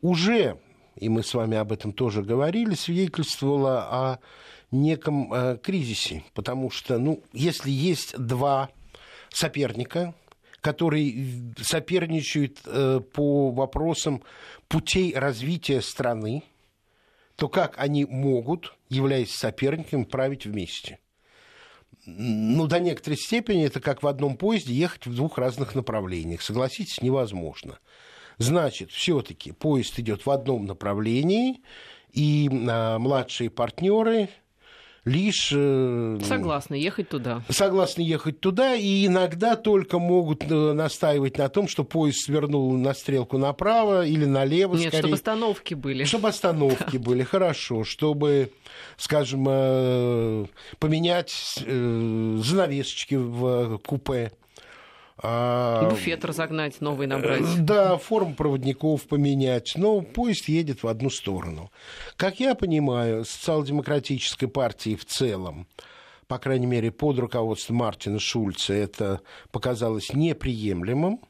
уже, 0.00 0.58
и 0.94 1.10
мы 1.10 1.22
с 1.22 1.34
вами 1.34 1.58
об 1.58 1.72
этом 1.72 1.92
тоже 1.92 2.22
говорили, 2.22 2.74
свидетельствовало 2.74 3.82
о 3.82 4.18
неком 4.70 5.32
э, 5.32 5.58
кризисе, 5.62 6.24
потому 6.34 6.70
что, 6.70 6.98
ну, 6.98 7.22
если 7.32 7.70
есть 7.70 8.16
два 8.18 8.70
соперника, 9.30 10.14
которые 10.60 11.54
соперничают 11.60 12.58
э, 12.64 13.00
по 13.12 13.50
вопросам 13.50 14.22
путей 14.68 15.14
развития 15.14 15.80
страны, 15.80 16.42
то 17.36 17.48
как 17.48 17.78
они 17.78 18.04
могут, 18.04 18.74
являясь 18.88 19.32
соперниками, 19.32 20.04
править 20.04 20.46
вместе? 20.46 20.98
Ну, 22.06 22.66
до 22.66 22.80
некоторой 22.80 23.16
степени 23.16 23.64
это 23.64 23.80
как 23.80 24.02
в 24.02 24.06
одном 24.06 24.36
поезде 24.36 24.72
ехать 24.72 25.06
в 25.06 25.14
двух 25.14 25.38
разных 25.38 25.74
направлениях. 25.74 26.40
Согласитесь, 26.40 27.02
невозможно. 27.02 27.78
Значит, 28.38 28.90
все-таки 28.90 29.52
поезд 29.52 29.98
идет 29.98 30.24
в 30.24 30.30
одном 30.30 30.66
направлении, 30.66 31.62
и 32.12 32.48
а, 32.68 32.98
младшие 32.98 33.50
партнеры 33.50 34.30
лишь 35.06 35.52
э, 35.54 36.18
Согласна, 36.24 36.74
ехать 36.74 37.08
туда. 37.08 37.42
согласны 37.48 38.02
ехать 38.02 38.40
туда, 38.40 38.74
и 38.74 39.06
иногда 39.06 39.56
только 39.56 39.98
могут 39.98 40.42
э, 40.50 40.72
настаивать 40.72 41.38
на 41.38 41.48
том, 41.48 41.68
что 41.68 41.84
поезд 41.84 42.24
свернул 42.26 42.76
на 42.76 42.92
стрелку 42.92 43.38
направо 43.38 44.04
или 44.04 44.24
налево, 44.26 44.74
Нет, 44.74 44.88
скорее. 44.88 44.98
чтобы 45.02 45.14
остановки 45.14 45.74
были. 45.74 46.04
Чтобы 46.04 46.28
остановки 46.28 46.96
были, 46.98 47.22
хорошо, 47.22 47.84
чтобы, 47.84 48.50
скажем, 48.96 49.46
э, 49.48 50.46
поменять 50.80 51.30
занавесочки 51.64 53.14
в 53.14 53.78
купе. 53.78 54.32
А, 55.18 55.88
Буфет 55.88 56.24
разогнать, 56.24 56.80
новый 56.80 57.06
набрать. 57.06 57.64
Да, 57.64 57.96
форму 57.96 58.34
проводников 58.34 59.06
поменять, 59.06 59.72
но 59.76 60.02
поезд 60.02 60.48
едет 60.48 60.82
в 60.82 60.88
одну 60.88 61.08
сторону. 61.08 61.70
Как 62.16 62.38
я 62.38 62.54
понимаю, 62.54 63.24
социал-демократической 63.24 64.46
партии 64.46 64.94
в 64.94 65.06
целом, 65.06 65.66
по 66.26 66.38
крайней 66.38 66.66
мере, 66.66 66.90
под 66.90 67.18
руководством 67.18 67.76
Мартина 67.76 68.18
Шульца, 68.18 68.74
это 68.74 69.20
показалось 69.50 70.12
неприемлемым. 70.12 71.20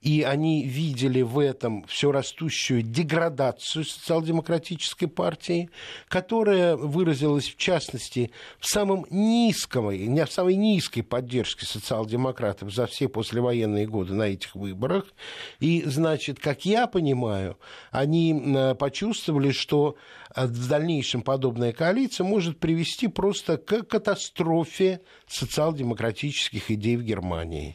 И 0.00 0.22
они 0.22 0.64
видели 0.64 1.22
в 1.22 1.38
этом 1.38 1.84
все 1.86 2.12
растущую 2.12 2.82
деградацию 2.82 3.84
социал-демократической 3.84 5.06
партии, 5.06 5.70
которая 6.08 6.76
выразилась, 6.76 7.48
в 7.48 7.56
частности, 7.56 8.30
в 8.58 8.66
самом 8.66 9.06
низком, 9.10 9.90
не 9.90 10.24
в 10.24 10.30
самой 10.30 10.56
низкой 10.56 11.02
поддержке 11.02 11.66
социал-демократов 11.66 12.72
за 12.72 12.86
все 12.86 13.08
послевоенные 13.08 13.86
годы 13.86 14.14
на 14.14 14.24
этих 14.24 14.54
выборах. 14.54 15.12
И, 15.60 15.82
значит, 15.86 16.38
как 16.40 16.64
я 16.64 16.86
понимаю, 16.86 17.58
они 17.90 18.32
э, 18.32 18.74
почувствовали, 18.74 19.50
что 19.50 19.96
в 20.36 20.68
дальнейшем 20.68 21.22
подобная 21.22 21.72
коалиция 21.72 22.24
может 22.24 22.58
привести 22.58 23.08
просто 23.08 23.56
к 23.56 23.82
катастрофе 23.82 25.00
социал-демократических 25.26 26.70
идей 26.70 26.96
в 26.96 27.02
Германии. 27.02 27.74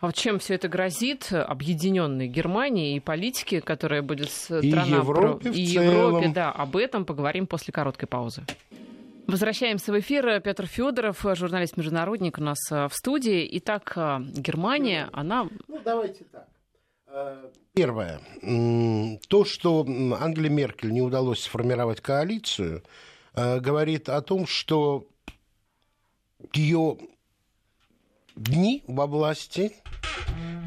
А 0.00 0.06
вот 0.06 0.16
чем 0.16 0.38
все 0.38 0.54
это 0.54 0.68
грозит 0.68 1.32
объединенной 1.32 2.26
Германии 2.26 2.96
и 2.96 3.00
политике, 3.00 3.60
которая 3.60 4.02
будет 4.02 4.30
страна 4.30 4.62
и 4.62 4.90
Европе, 4.90 5.50
про... 5.50 5.58
и 5.58 5.66
целом. 5.66 5.86
Европе, 5.86 6.28
да, 6.34 6.50
об 6.50 6.76
этом 6.76 7.04
поговорим 7.04 7.46
после 7.46 7.72
короткой 7.72 8.08
паузы. 8.08 8.42
Возвращаемся 9.26 9.92
в 9.92 10.00
эфир. 10.00 10.40
Петр 10.40 10.66
Федоров, 10.66 11.22
журналист-международник 11.22 12.38
у 12.38 12.42
нас 12.42 12.58
э, 12.72 12.88
в 12.88 12.94
студии. 12.94 13.48
Итак, 13.58 13.92
э, 13.94 14.18
Германия, 14.20 15.08
она... 15.12 15.48
Ну, 15.68 15.80
давайте 15.84 16.24
так. 16.24 16.48
Э, 17.12 17.50
первое. 17.74 18.20
То, 19.28 19.44
что 19.44 19.86
Ангеле 20.20 20.48
Меркель 20.48 20.92
не 20.92 21.02
удалось 21.02 21.42
сформировать 21.42 22.00
коалицию, 22.00 22.82
говорит 23.34 24.08
о 24.08 24.20
том, 24.22 24.46
что 24.46 25.06
ее 26.52 26.98
дни 28.36 28.82
во 28.86 29.06
власти 29.06 29.72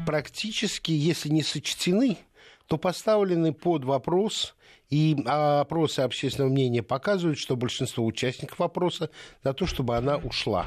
практически, 0.06 0.92
если 0.92 1.28
не 1.28 1.42
сочтены, 1.42 2.18
то 2.66 2.78
поставлены 2.78 3.52
под 3.52 3.84
вопрос, 3.84 4.54
и 4.90 5.16
опросы 5.26 6.00
общественного 6.00 6.50
мнения 6.50 6.82
показывают, 6.82 7.38
что 7.38 7.56
большинство 7.56 8.04
участников 8.04 8.58
вопроса 8.58 9.10
за 9.42 9.52
то, 9.52 9.66
чтобы 9.66 9.96
она 9.96 10.16
ушла. 10.16 10.66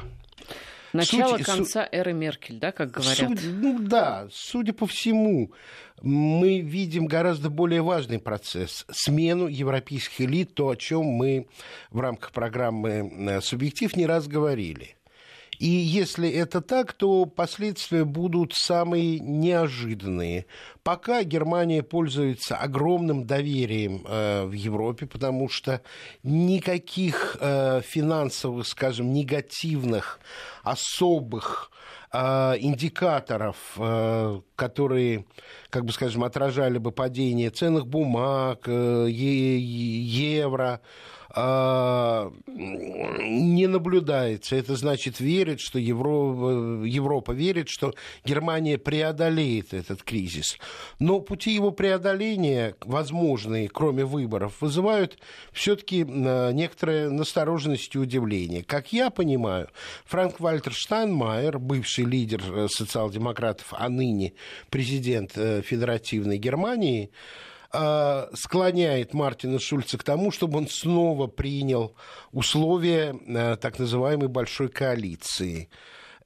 Начало 0.92 1.36
Суть, 1.36 1.46
конца 1.46 1.84
су... 1.84 1.88
эры 1.96 2.12
Меркель, 2.12 2.58
да, 2.58 2.72
как 2.72 2.90
говорят? 2.90 3.16
Суд, 3.16 3.40
ну 3.44 3.78
да, 3.78 4.28
судя 4.30 4.72
по 4.72 4.86
всему, 4.86 5.52
мы 6.02 6.60
видим 6.60 7.06
гораздо 7.06 7.50
более 7.50 7.82
важный 7.82 8.18
процесс– 8.18 8.86
смену 8.90 9.46
европейских 9.48 10.20
элит, 10.20 10.54
то, 10.54 10.68
о 10.68 10.76
чем 10.76 11.04
мы 11.04 11.48
в 11.90 12.00
рамках 12.00 12.32
программы 12.32 13.12
э, 13.28 13.40
«Субъектив» 13.40 13.94
не 13.96 14.06
раз 14.06 14.28
говорили. 14.28 14.96
И 15.58 15.66
если 15.66 16.30
это 16.30 16.60
так, 16.60 16.92
то 16.92 17.26
последствия 17.26 18.04
будут 18.04 18.54
самые 18.54 19.18
неожиданные. 19.18 20.46
Пока 20.84 21.24
Германия 21.24 21.82
пользуется 21.82 22.56
огромным 22.56 23.26
доверием 23.26 24.04
э, 24.06 24.44
в 24.44 24.52
Европе, 24.52 25.06
потому 25.06 25.48
что 25.48 25.82
никаких 26.22 27.36
э, 27.40 27.80
финансовых, 27.84 28.66
скажем, 28.68 29.12
негативных, 29.12 30.20
особых 30.62 31.72
э, 32.12 32.18
индикаторов, 32.60 33.56
э, 33.76 34.40
которые, 34.54 35.24
как 35.70 35.84
бы 35.84 35.92
скажем, 35.92 36.22
отражали 36.22 36.78
бы 36.78 36.92
падение 36.92 37.50
ценных 37.50 37.86
бумаг, 37.86 38.60
э, 38.66 39.06
евро, 39.10 40.80
не 41.34 43.66
наблюдается. 43.66 44.56
Это 44.56 44.76
значит 44.76 45.20
верит, 45.20 45.60
что 45.60 45.78
Европа, 45.78 46.84
Европа 46.84 47.32
верит, 47.32 47.68
что 47.68 47.94
Германия 48.24 48.78
преодолеет 48.78 49.74
этот 49.74 50.02
кризис. 50.02 50.58
Но 50.98 51.20
пути 51.20 51.54
его 51.54 51.70
преодоления, 51.70 52.74
возможные, 52.80 53.68
кроме 53.68 54.04
выборов, 54.04 54.60
вызывают 54.60 55.18
все-таки 55.52 56.06
а, 56.08 56.50
некоторое 56.52 57.10
настороженность 57.10 57.94
и 57.94 57.98
удивление. 57.98 58.64
Как 58.64 58.92
я 58.92 59.10
понимаю, 59.10 59.68
Франк 60.06 60.40
Вальтер 60.40 60.72
Штайнмайер, 60.72 61.58
бывший 61.58 62.04
лидер 62.04 62.42
э, 62.50 62.68
социал-демократов, 62.68 63.66
а 63.72 63.88
ныне 63.88 64.32
президент 64.70 65.32
э, 65.36 65.62
Федеративной 65.62 66.38
Германии, 66.38 67.10
а, 67.10 67.57
склоняет 67.70 69.12
Мартина 69.12 69.58
Шульца 69.58 69.98
к 69.98 70.02
тому, 70.02 70.30
чтобы 70.30 70.58
он 70.58 70.68
снова 70.68 71.26
принял 71.26 71.94
условия 72.32 73.14
а, 73.28 73.56
так 73.56 73.78
называемой 73.78 74.28
большой 74.28 74.68
коалиции. 74.68 75.68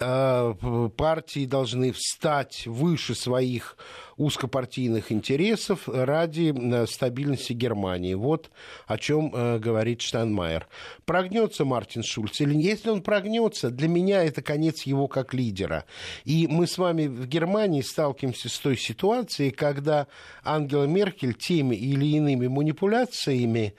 А, 0.05 0.55
партии 0.97 1.47
должны 1.47 1.93
встать 1.93 2.67
выше 2.67 3.15
своих 3.15 3.77
узкопартийных 4.17 5.11
интересов 5.11 5.89
ради 5.89 6.53
э, 6.55 6.87
стабильности 6.87 7.53
Германии. 7.53 8.15
Вот 8.15 8.51
о 8.87 8.99
чем 8.99 9.33
э, 9.35 9.59
говорит 9.59 10.01
Штайнмайер. 10.01 10.69
Прогнется 11.05 11.65
Мартин 11.65 12.03
Шульц 12.03 12.41
или? 12.41 12.55
Если 12.55 12.91
он 12.91 13.03
прогнется, 13.03 13.71
для 13.71 13.89
меня 13.89 14.23
это 14.23 14.43
конец 14.43 14.83
его 14.83 15.09
как 15.09 15.35
лидера. 15.35 15.85
И 16.25 16.47
мы 16.47 16.67
с 16.67 16.79
вами 16.79 17.07
в 17.07 17.27
Германии 17.27 17.81
сталкиваемся 17.81 18.49
с 18.49 18.59
той 18.59 18.77
ситуацией, 18.77 19.51
когда 19.51 20.07
Ангела 20.45 20.85
Меркель 20.85 21.35
теми 21.35 21.77
или 21.77 22.07
иными 22.07 22.49
манипуляциями 22.49 23.75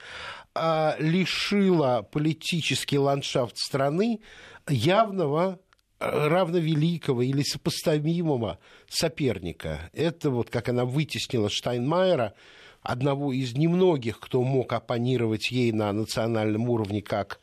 а, 0.54 0.96
лишила 0.98 2.02
политический 2.02 2.98
ландшафт 2.98 3.56
страны 3.56 4.20
явного 4.68 5.58
равновеликого 6.10 7.22
или 7.22 7.42
сопоставимого 7.42 8.58
соперника. 8.88 9.90
Это 9.92 10.30
вот 10.30 10.50
как 10.50 10.68
она 10.68 10.84
вытеснила 10.84 11.50
Штайнмайера, 11.50 12.34
одного 12.82 13.32
из 13.32 13.54
немногих, 13.54 14.20
кто 14.20 14.42
мог 14.42 14.72
оппонировать 14.72 15.50
ей 15.50 15.72
на 15.72 15.92
национальном 15.92 16.68
уровне 16.68 17.02
как, 17.02 17.40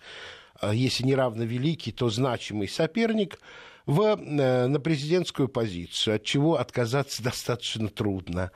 э, 0.62 0.71
если 0.74 1.04
не 1.04 1.15
равновеликий, 1.15 1.91
то 1.91 2.10
значимый 2.10 2.67
соперник, 2.67 3.39
в, 3.88 4.02
э, 4.02 4.67
на 4.67 4.80
президентскую 4.80 5.50
позицию, 5.50 6.17
от 6.17 6.24
чего 6.24 6.60
отказаться 6.60 7.24
достаточно 7.24 7.89
трудно. 7.89 8.52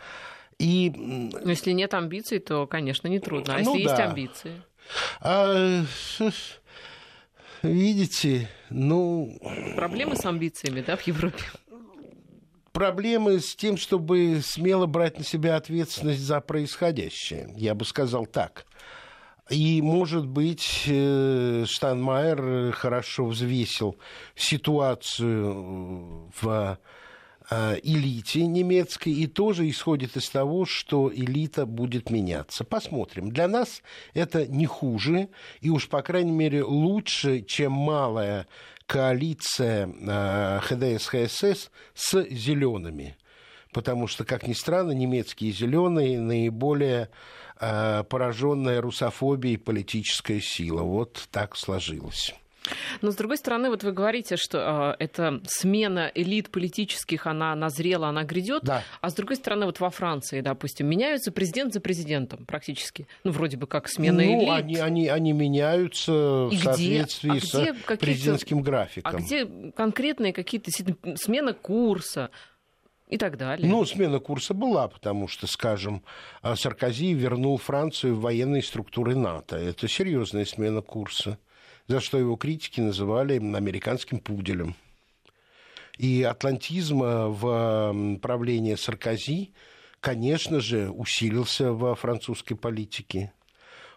И... 0.59 0.91
Но 0.95 1.49
если 1.49 1.71
нет 1.71 1.93
амбиций, 1.93 2.39
то, 2.39 2.65
конечно, 2.67 3.07
не 3.07 3.19
трудно. 3.19 3.55
А 3.55 3.59
ну, 3.59 3.75
если 3.75 3.87
да. 3.87 3.95
есть 3.95 4.09
амбиции? 4.09 4.61
А, 5.19 5.83
видите, 7.67 8.49
ну... 8.69 9.37
Проблемы 9.75 10.15
с 10.15 10.25
амбициями, 10.25 10.81
да, 10.81 10.95
в 10.95 11.01
Европе? 11.07 11.43
Проблемы 12.71 13.39
с 13.39 13.55
тем, 13.55 13.77
чтобы 13.77 14.41
смело 14.43 14.85
брать 14.85 15.17
на 15.17 15.23
себя 15.23 15.55
ответственность 15.55 16.21
за 16.21 16.41
происходящее. 16.41 17.53
Я 17.55 17.73
бы 17.73 17.85
сказал 17.85 18.25
так. 18.25 18.65
И, 19.49 19.81
может 19.81 20.25
быть, 20.25 20.83
э, 20.87 21.65
Штанмайер 21.67 22.71
хорошо 22.73 23.25
взвесил 23.25 23.97
ситуацию 24.35 26.31
в 26.41 26.47
Э, 26.47 26.75
элите 27.49 28.45
немецкой 28.45 29.13
и 29.13 29.27
тоже 29.27 29.69
исходит 29.69 30.17
из 30.17 30.29
того, 30.29 30.65
что 30.65 31.11
элита 31.13 31.65
будет 31.65 32.09
меняться. 32.09 32.63
Посмотрим. 32.63 33.31
Для 33.31 33.47
нас 33.47 33.81
это 34.13 34.47
не 34.47 34.65
хуже 34.65 35.29
и 35.61 35.69
уж, 35.69 35.87
по 35.87 36.01
крайней 36.01 36.31
мере, 36.31 36.63
лучше, 36.63 37.41
чем 37.41 37.71
малая 37.71 38.47
коалиция 38.85 39.87
э, 39.87 40.59
ХДС-ХСС 40.61 41.69
с 41.93 42.27
зелеными. 42.29 43.17
Потому 43.73 44.07
что, 44.07 44.23
как 44.23 44.47
ни 44.47 44.53
странно, 44.53 44.91
немецкие 44.91 45.51
зеленые 45.51 46.19
наиболее 46.19 47.09
э, 47.59 48.03
пораженная 48.09 48.81
русофобией 48.81 49.57
политическая 49.57 50.39
сила. 50.39 50.81
Вот 50.81 51.27
так 51.31 51.57
сложилось. 51.57 52.33
Но, 53.01 53.11
с 53.11 53.15
другой 53.15 53.37
стороны, 53.37 53.69
вот 53.69 53.83
вы 53.83 53.91
говорите, 53.91 54.37
что 54.37 54.95
э, 54.99 55.03
эта 55.03 55.41
смена 55.47 56.11
элит 56.13 56.49
политических, 56.49 57.27
она 57.27 57.55
назрела, 57.55 58.07
она 58.07 58.23
грядет. 58.23 58.63
Да. 58.63 58.83
А 59.01 59.09
с 59.09 59.13
другой 59.13 59.35
стороны, 59.35 59.65
вот 59.65 59.79
во 59.79 59.89
Франции, 59.89 60.41
допустим, 60.41 60.87
меняются 60.87 61.31
президент 61.31 61.73
за 61.73 61.81
президентом 61.81 62.45
практически. 62.45 63.07
Ну, 63.23 63.31
вроде 63.31 63.57
бы 63.57 63.67
как 63.67 63.87
смена 63.87 64.23
ну, 64.23 64.39
элит. 64.39 64.49
Они, 64.49 64.75
они, 64.77 65.07
они 65.07 65.33
меняются 65.33 66.49
И 66.51 66.57
в 66.57 66.63
соответствии 66.63 67.39
где? 67.39 67.75
А 67.87 67.95
с 67.95 67.97
президентским 67.97 68.61
графиком. 68.61 69.15
А 69.15 69.19
где 69.19 69.45
конкретные 69.75 70.33
какие-то 70.33 70.71
смена 71.15 71.53
курса? 71.53 72.29
и 73.07 73.17
так 73.17 73.37
далее. 73.37 73.69
Ну, 73.69 73.85
смена 73.85 74.19
курса 74.19 74.55
была, 74.55 74.87
потому 74.87 75.27
что, 75.27 75.45
скажем, 75.45 76.03
а, 76.41 76.55
Саркози 76.55 77.13
вернул 77.13 77.57
Францию 77.57 78.15
в 78.15 78.21
военные 78.21 78.63
структуры 78.63 79.15
НАТО. 79.15 79.57
Это 79.57 79.87
серьезная 79.87 80.45
смена 80.45 80.81
курса 80.81 81.37
за 81.87 81.99
что 81.99 82.17
его 82.17 82.35
критики 82.35 82.81
называли 82.81 83.37
американским 83.37 84.19
пуделем. 84.19 84.75
И 85.97 86.23
атлантизм 86.23 86.99
в 86.99 88.17
правлении 88.21 88.75
Саркози, 88.75 89.53
конечно 90.01 90.59
же, 90.59 90.89
усилился 90.89 91.71
во 91.71 91.95
французской 91.95 92.55
политике. 92.55 93.31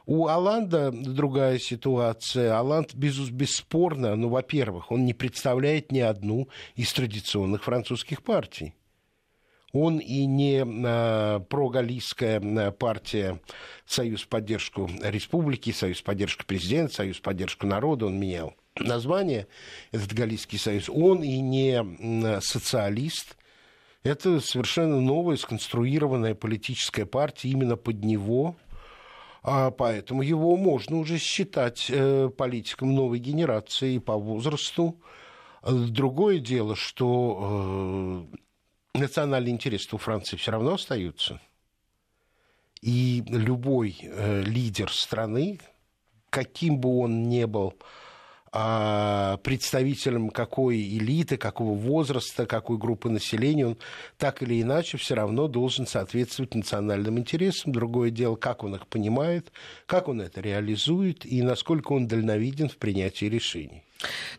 У 0.06 0.26
Аланда 0.26 0.90
другая 0.90 1.58
ситуация. 1.58 2.56
Аланд, 2.56 2.94
бесспорно, 2.94 4.16
ну, 4.16 4.30
во-первых, 4.30 4.90
он 4.90 5.04
не 5.04 5.12
представляет 5.12 5.92
ни 5.92 6.00
одну 6.00 6.48
из 6.76 6.92
традиционных 6.94 7.64
французских 7.64 8.22
партий. 8.22 8.74
Он 9.72 9.98
и 9.98 10.24
не 10.24 10.64
э, 10.64 11.40
прогалийская 11.40 12.70
партия 12.70 13.40
Союз 13.86 14.24
поддержку 14.24 14.88
республики, 15.02 15.72
Союз 15.72 16.00
поддержку 16.00 16.46
президента, 16.46 16.94
Союз 16.94 17.20
поддержку 17.20 17.66
народа, 17.66 18.06
он 18.06 18.18
менял 18.18 18.54
название, 18.80 19.46
этот 19.92 20.12
Галийский 20.12 20.58
союз. 20.58 20.88
Он 20.88 21.22
и 21.22 21.40
не 21.40 22.40
социалист, 22.40 23.36
это 24.02 24.40
совершенно 24.40 25.00
новая 25.00 25.36
сконструированная 25.36 26.34
политическая 26.34 27.04
партия 27.04 27.50
именно 27.50 27.76
под 27.76 28.04
него, 28.04 28.56
а 29.42 29.70
поэтому 29.70 30.22
его 30.22 30.56
можно 30.56 30.98
уже 30.98 31.18
считать 31.18 31.86
э, 31.88 32.30
политиком 32.36 32.94
новой 32.94 33.18
генерации 33.18 33.98
по 33.98 34.16
возрасту. 34.16 35.00
Другое 35.62 36.38
дело, 36.38 36.76
что 36.76 38.26
э, 38.32 38.36
национальные 38.94 39.52
интересы 39.52 39.88
у 39.94 39.98
Франции 39.98 40.36
все 40.36 40.50
равно 40.50 40.74
остаются. 40.74 41.40
И 42.80 43.24
любой 43.28 43.98
э, 44.00 44.42
лидер 44.42 44.90
страны, 44.92 45.58
каким 46.30 46.78
бы 46.78 47.00
он 47.00 47.28
ни 47.28 47.44
был 47.44 47.74
а, 48.50 49.36
представителем 49.38 50.30
какой 50.30 50.80
элиты, 50.80 51.36
какого 51.36 51.74
возраста, 51.74 52.46
какой 52.46 52.78
группы 52.78 53.10
населения, 53.10 53.66
он 53.66 53.78
так 54.16 54.42
или 54.42 54.62
иначе 54.62 54.96
все 54.96 55.14
равно 55.14 55.48
должен 55.48 55.86
соответствовать 55.86 56.54
национальным 56.54 57.18
интересам. 57.18 57.72
Другое 57.72 58.10
дело, 58.10 58.36
как 58.36 58.64
он 58.64 58.74
их 58.74 58.86
понимает, 58.86 59.52
как 59.86 60.08
он 60.08 60.20
это 60.20 60.40
реализует 60.40 61.26
и 61.26 61.42
насколько 61.42 61.92
он 61.92 62.06
дальновиден 62.06 62.68
в 62.68 62.78
принятии 62.78 63.26
решений. 63.26 63.84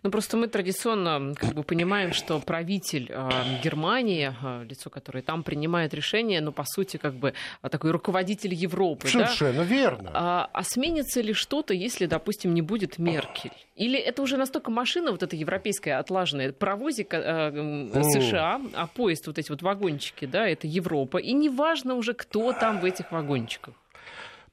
Ну, 0.04 0.12
просто 0.12 0.38
мы 0.38 0.48
традиционно 0.48 1.36
как 1.36 1.54
бы 1.54 1.64
понимаем, 1.64 2.14
что 2.14 2.40
правитель 2.40 3.08
э, 3.10 3.30
Германии, 3.62 4.34
э, 4.42 4.66
лицо, 4.66 4.90
которое 4.90 5.22
там 5.22 5.44
принимает 5.44 5.94
решение, 5.94 6.40
ну, 6.42 6.52
по 6.52 6.64
сути, 6.66 6.98
как 6.98 7.14
бы 7.14 7.34
а, 7.62 7.70
такой 7.70 7.92
руководитель 7.92 8.54
Европы. 8.54 9.08
Совершенно 9.08 9.60
да? 9.60 9.64
верно. 9.64 10.12
А, 10.14 10.50
а 10.54 10.64
сменится 10.64 11.22
ли 11.22 11.34
что-то, 11.34 11.74
если, 11.74 12.06
допустим, 12.06 12.54
не 12.54 12.62
будет 12.62 12.98
Меркель? 13.00 13.52
Или 13.76 14.00
это 14.00 14.22
уже 14.22 14.38
настолько 14.38 14.72
машина 14.72 15.12
вот 15.12 15.24
эта 15.24 15.36
европейская 15.36 16.00
отлаженная, 16.00 16.52
паровозик 16.52 17.14
э, 17.14 17.90
США, 18.04 18.62
а 18.74 18.88
поезд, 18.88 19.28
вот 19.28 19.38
эти 19.38 19.50
вот 19.50 19.62
вагончики, 19.62 20.26
да, 20.26 20.48
это 20.48 20.68
Европа, 20.68 21.18
и 21.18 21.34
неважно 21.34 21.96
уже, 21.96 22.14
кто 22.14 22.54
там 22.54 22.80
в 22.80 22.86
этих 22.86 23.12
вагончиках. 23.12 23.74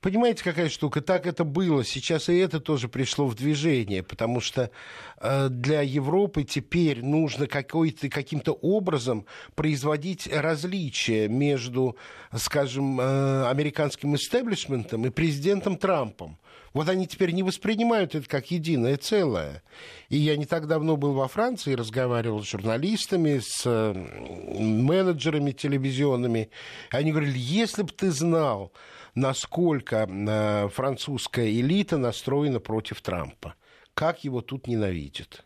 Понимаете, 0.06 0.44
какая 0.44 0.68
штука? 0.68 1.00
Так 1.00 1.26
это 1.26 1.42
было. 1.42 1.84
Сейчас 1.84 2.28
и 2.28 2.36
это 2.36 2.60
тоже 2.60 2.86
пришло 2.86 3.26
в 3.26 3.34
движение, 3.34 4.04
потому 4.04 4.40
что 4.40 4.70
э, 5.18 5.48
для 5.48 5.80
Европы 5.82 6.44
теперь 6.44 7.04
нужно 7.04 7.48
каким-то 7.48 8.52
образом 8.52 9.26
производить 9.56 10.28
различия 10.32 11.26
между, 11.26 11.96
скажем, 12.36 13.00
э, 13.00 13.48
американским 13.48 14.14
истеблишментом 14.14 15.06
и 15.06 15.10
президентом 15.10 15.76
Трампом. 15.76 16.38
Вот 16.72 16.88
они 16.88 17.08
теперь 17.08 17.32
не 17.32 17.42
воспринимают 17.42 18.14
это 18.14 18.28
как 18.28 18.52
единое 18.52 18.98
целое. 18.98 19.64
И 20.08 20.18
я 20.18 20.36
не 20.36 20.46
так 20.46 20.68
давно 20.68 20.96
был 20.96 21.14
во 21.14 21.26
Франции, 21.26 21.74
разговаривал 21.74 22.44
с 22.44 22.48
журналистами, 22.48 23.40
с 23.42 23.66
менеджерами 23.66 25.50
телевизионными. 25.50 26.50
Они 26.92 27.10
говорили, 27.10 27.36
если 27.36 27.82
бы 27.82 27.90
ты 27.90 28.12
знал, 28.12 28.72
насколько 29.16 30.06
э, 30.08 30.68
французская 30.68 31.50
элита 31.50 31.96
настроена 31.98 32.60
против 32.60 33.00
Трампа. 33.00 33.54
Как 33.94 34.22
его 34.22 34.42
тут 34.42 34.68
ненавидят. 34.68 35.44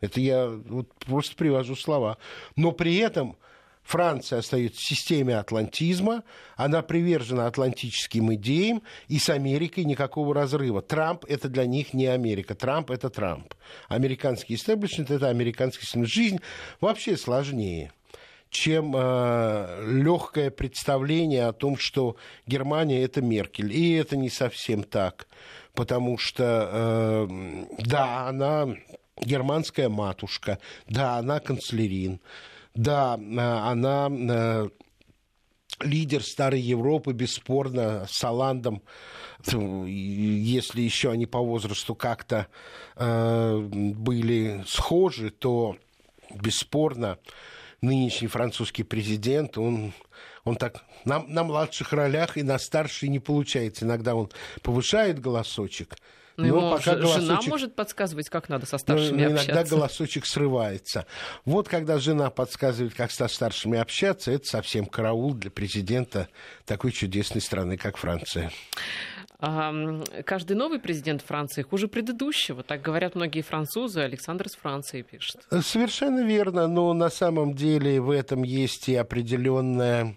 Это 0.00 0.20
я 0.20 0.48
вот 0.48 0.92
просто 0.94 1.36
привожу 1.36 1.76
слова. 1.76 2.18
Но 2.56 2.72
при 2.72 2.96
этом 2.96 3.36
Франция 3.82 4.38
остается 4.38 4.80
в 4.80 4.84
системе 4.84 5.36
атлантизма, 5.36 6.22
она 6.56 6.82
привержена 6.82 7.46
атлантическим 7.46 8.32
идеям, 8.34 8.82
и 9.08 9.18
с 9.18 9.28
Америкой 9.28 9.84
никакого 9.84 10.34
разрыва. 10.34 10.82
Трамп– 10.82 11.24
это 11.28 11.48
для 11.48 11.66
них 11.66 11.92
не 11.92 12.06
Америка, 12.06 12.54
Трамп– 12.54 12.90
это 12.92 13.10
Трамп. 13.10 13.54
Американский 13.88 14.54
истеблишмент– 14.54 15.10
это 15.10 15.28
американский 15.28 15.86
Жизнь 16.04 16.40
вообще 16.80 17.16
сложнее 17.16 17.92
чем 18.52 18.92
э, 18.94 19.84
легкое 19.88 20.50
представление 20.50 21.46
о 21.46 21.54
том, 21.54 21.78
что 21.78 22.16
Германия 22.46 23.02
это 23.02 23.22
Меркель. 23.22 23.72
И 23.72 23.94
это 23.94 24.16
не 24.16 24.28
совсем 24.28 24.84
так, 24.84 25.26
потому 25.72 26.18
что 26.18 26.68
э, 26.70 27.64
да, 27.78 28.28
она 28.28 28.68
германская 29.18 29.88
матушка, 29.88 30.58
да, 30.86 31.16
она 31.16 31.40
канцлерин, 31.40 32.20
да, 32.74 33.18
э, 33.18 33.40
она 33.40 34.10
э, 34.10 34.68
лидер 35.80 36.22
старой 36.22 36.60
Европы, 36.60 37.14
бесспорно, 37.14 38.06
с 38.08 38.22
Оландом, 38.22 38.82
если 39.46 40.82
еще 40.82 41.10
они 41.10 41.24
по 41.24 41.40
возрасту 41.40 41.94
как-то 41.94 42.48
э, 42.96 43.58
были 43.58 44.62
схожи, 44.66 45.30
то 45.30 45.76
бесспорно 46.34 47.18
нынешний 47.82 48.28
французский 48.28 48.84
президент, 48.84 49.58
он, 49.58 49.92
он 50.44 50.56
так 50.56 50.84
на, 51.04 51.22
на 51.24 51.44
младших 51.44 51.92
ролях 51.92 52.38
и 52.38 52.42
на 52.42 52.58
старшей 52.58 53.08
не 53.08 53.18
получается. 53.18 53.84
Иногда 53.84 54.14
он 54.14 54.30
повышает 54.62 55.20
голосочек, 55.20 55.96
но, 56.36 56.46
но 56.46 56.76
пока 56.76 56.94
голосочек... 56.94 57.22
жена 57.22 57.40
может 57.46 57.74
подсказывать, 57.74 58.28
как 58.30 58.48
надо 58.48 58.66
со 58.66 58.78
старшими 58.78 59.24
но, 59.24 59.32
общаться. 59.32 59.52
Иногда 59.52 59.68
голосочек 59.68 60.26
срывается. 60.26 61.06
Вот 61.44 61.68
когда 61.68 61.98
жена 61.98 62.30
подсказывает, 62.30 62.94
как 62.94 63.10
со 63.10 63.28
старшими 63.28 63.78
общаться, 63.78 64.30
это 64.30 64.46
совсем 64.46 64.86
караул 64.86 65.34
для 65.34 65.50
президента 65.50 66.28
такой 66.64 66.92
чудесной 66.92 67.40
страны, 67.40 67.76
как 67.76 67.96
Франция 67.96 68.50
каждый 69.42 70.56
новый 70.56 70.78
президент 70.78 71.20
Франции 71.22 71.62
хуже 71.62 71.88
предыдущего. 71.88 72.62
Так 72.62 72.80
говорят 72.80 73.16
многие 73.16 73.42
французы. 73.42 74.00
Александр 74.00 74.46
из 74.46 74.54
Франции 74.54 75.02
пишет. 75.02 75.42
Совершенно 75.62 76.24
верно. 76.24 76.68
Но 76.68 76.92
на 76.92 77.10
самом 77.10 77.54
деле 77.54 78.00
в 78.00 78.10
этом 78.10 78.44
есть 78.44 78.88
и 78.88 78.94
определенная 78.94 80.16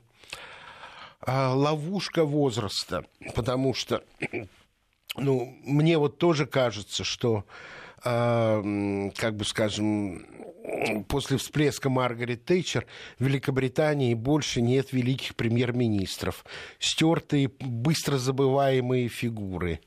а, 1.21 1.55
ловушка 1.55 2.23
возраста. 2.23 3.05
Потому 3.33 3.73
что 3.73 4.03
ну, 5.17 5.57
мне 5.63 5.97
вот 5.97 6.19
тоже 6.19 6.45
кажется, 6.45 7.03
что, 7.03 7.45
э, 8.03 9.09
как 9.15 9.35
бы 9.35 9.43
скажем, 9.43 10.23
после 11.07 11.37
всплеска 11.37 11.89
Маргарет 11.89 12.45
Тэтчер 12.45 12.85
в 13.19 13.23
Великобритании 13.25 14.13
больше 14.13 14.61
нет 14.61 14.93
великих 14.93 15.35
премьер-министров. 15.35 16.45
Стертые, 16.79 17.51
быстро 17.59 18.17
забываемые 18.17 19.07
фигуры. 19.07 19.79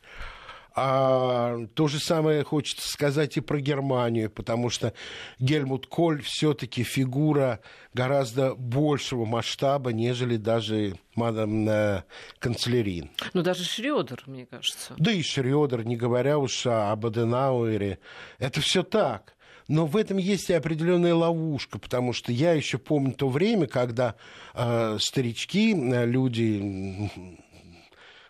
А 0.80 1.66
то 1.74 1.88
же 1.88 1.98
самое 1.98 2.44
хочется 2.44 2.88
сказать 2.88 3.36
и 3.36 3.40
про 3.40 3.58
Германию, 3.58 4.30
потому 4.30 4.70
что 4.70 4.92
Гельмут 5.40 5.88
Коль 5.88 6.22
все-таки 6.22 6.84
фигура 6.84 7.58
гораздо 7.94 8.54
большего 8.54 9.24
масштаба, 9.24 9.92
нежели 9.92 10.36
даже 10.36 10.94
мадам 11.16 11.68
э, 11.68 12.04
канцлерин. 12.38 13.10
Ну, 13.34 13.42
даже 13.42 13.64
Шрёдер, 13.64 14.22
мне 14.26 14.46
кажется. 14.46 14.94
Да 14.98 15.10
и 15.10 15.20
Шрёдер, 15.20 15.84
не 15.84 15.96
говоря 15.96 16.38
уж 16.38 16.64
об 16.66 17.06
Аденауэре. 17.06 17.98
Это 18.38 18.60
все 18.60 18.84
так. 18.84 19.34
Но 19.68 19.84
в 19.86 19.96
этом 19.96 20.16
есть 20.16 20.48
и 20.50 20.54
определенная 20.54 21.14
ловушка, 21.14 21.78
потому 21.78 22.12
что 22.12 22.32
я 22.32 22.52
еще 22.52 22.78
помню 22.78 23.12
то 23.12 23.28
время, 23.28 23.66
когда 23.66 24.14
э, 24.54 24.96
старички, 24.98 25.74
э, 25.74 26.06
люди 26.06 27.10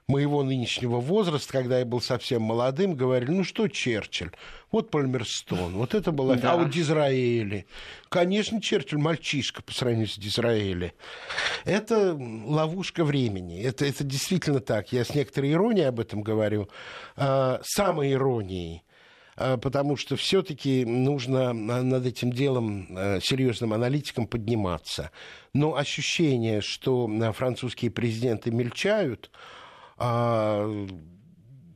моего 0.08 0.42
нынешнего 0.42 1.00
возраста, 1.00 1.52
когда 1.52 1.78
я 1.78 1.84
был 1.84 2.00
совсем 2.00 2.40
молодым, 2.40 2.94
говорили, 2.94 3.30
ну 3.30 3.44
что 3.44 3.68
Черчилль, 3.68 4.30
вот 4.72 4.90
Пальмерстон, 4.90 5.74
вот 5.74 5.94
это 5.94 6.12
было... 6.12 6.34
Да. 6.34 6.52
А 6.52 6.56
вот 6.56 6.70
Дизраэли. 6.70 7.66
Конечно, 8.08 8.60
Черчилль 8.60 8.98
мальчишка 8.98 9.62
по 9.62 9.72
сравнению 9.72 10.08
с 10.08 10.16
Дизраэли. 10.16 10.94
Это 11.66 12.14
ловушка 12.14 13.04
времени. 13.04 13.62
Это, 13.62 13.84
это 13.84 14.02
действительно 14.02 14.60
так. 14.60 14.92
Я 14.92 15.04
с 15.04 15.14
некоторой 15.14 15.52
иронией 15.52 15.86
об 15.86 16.00
этом 16.00 16.22
говорю. 16.22 16.70
А, 17.16 17.60
самой 17.62 18.12
иронией 18.12 18.82
потому 19.38 19.96
что 19.96 20.16
все-таки 20.16 20.84
нужно 20.84 21.52
над 21.52 22.06
этим 22.06 22.32
делом 22.32 22.88
а, 22.90 23.20
серьезным 23.20 23.72
аналитикам 23.72 24.26
подниматься. 24.26 25.10
Но 25.54 25.76
ощущение, 25.76 26.60
что 26.60 27.08
а, 27.08 27.32
французские 27.32 27.90
президенты 27.90 28.50
мельчают, 28.50 29.30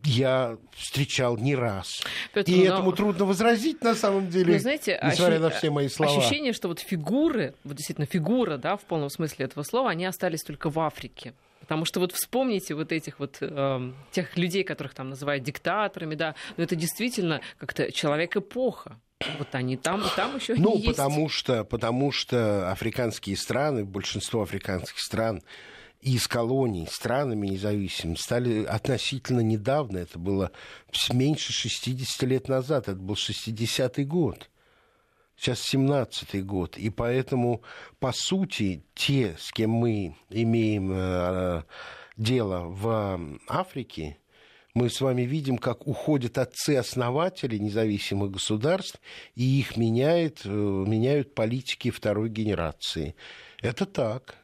я 0.04 0.58
встречал 0.72 1.36
не 1.36 1.54
раз. 1.54 2.02
Петр, 2.32 2.50
и 2.50 2.56
но... 2.68 2.74
этому 2.74 2.92
трудно 2.92 3.24
возразить 3.24 3.82
на 3.82 3.94
самом 3.94 4.28
деле, 4.28 4.54
ну, 4.54 4.58
знаете, 4.58 5.00
несмотря 5.02 5.34
ощу... 5.34 5.42
на 5.42 5.50
все 5.50 5.70
мои 5.70 5.88
слова. 5.88 6.18
Ощущение, 6.18 6.52
что 6.52 6.68
вот 6.68 6.80
фигуры, 6.80 7.54
вот 7.64 7.76
действительно 7.76 8.06
фигура, 8.06 8.56
да, 8.56 8.76
в 8.76 8.82
полном 8.82 9.10
смысле 9.10 9.46
этого 9.46 9.62
слова, 9.62 9.90
они 9.90 10.04
остались 10.04 10.42
только 10.42 10.70
в 10.70 10.78
Африке. 10.80 11.34
Потому 11.62 11.84
что 11.84 12.00
вот 12.00 12.12
вспомните 12.12 12.74
вот 12.74 12.92
этих 12.92 13.18
вот 13.18 13.38
э, 13.40 13.92
тех 14.10 14.36
людей, 14.36 14.64
которых 14.64 14.94
там 14.94 15.08
называют 15.08 15.42
диктаторами, 15.42 16.14
да, 16.14 16.34
но 16.56 16.64
это 16.64 16.76
действительно 16.76 17.40
как-то 17.58 17.90
человек 17.90 18.36
эпоха. 18.36 19.00
Вот 19.38 19.54
они 19.54 19.76
там, 19.76 20.02
там 20.16 20.36
еще 20.36 20.54
ну, 20.56 20.74
есть. 20.74 20.86
потому 20.86 21.28
что, 21.28 21.64
потому 21.64 22.12
что 22.12 22.70
африканские 22.70 23.36
страны, 23.36 23.84
большинство 23.84 24.42
африканских 24.42 24.98
стран 24.98 25.42
из 26.00 26.26
колоний 26.26 26.88
странами 26.90 27.46
независимыми 27.46 28.16
стали 28.16 28.64
относительно 28.64 29.40
недавно, 29.40 29.98
это 29.98 30.18
было 30.18 30.50
меньше 31.12 31.52
60 31.52 32.22
лет 32.28 32.48
назад, 32.48 32.88
это 32.88 32.98
был 32.98 33.14
60-й 33.14 34.04
год. 34.04 34.50
Сейчас 35.42 35.74
17-й 35.74 36.40
год. 36.42 36.78
И 36.78 36.88
поэтому, 36.88 37.62
по 37.98 38.12
сути, 38.12 38.84
те, 38.94 39.34
с 39.36 39.50
кем 39.50 39.70
мы 39.70 40.14
имеем 40.30 40.92
э, 40.92 41.64
дело 42.16 42.66
в 42.68 43.20
Африке, 43.48 44.18
мы 44.72 44.88
с 44.88 45.00
вами 45.00 45.22
видим, 45.22 45.58
как 45.58 45.88
уходят 45.88 46.38
отцы-основатели 46.38 47.58
независимых 47.58 48.30
государств, 48.30 49.00
и 49.34 49.42
их 49.58 49.76
меняет, 49.76 50.42
э, 50.44 50.48
меняют 50.48 51.34
политики 51.34 51.90
второй 51.90 52.28
генерации. 52.28 53.16
Это 53.60 53.84
так. 53.84 54.36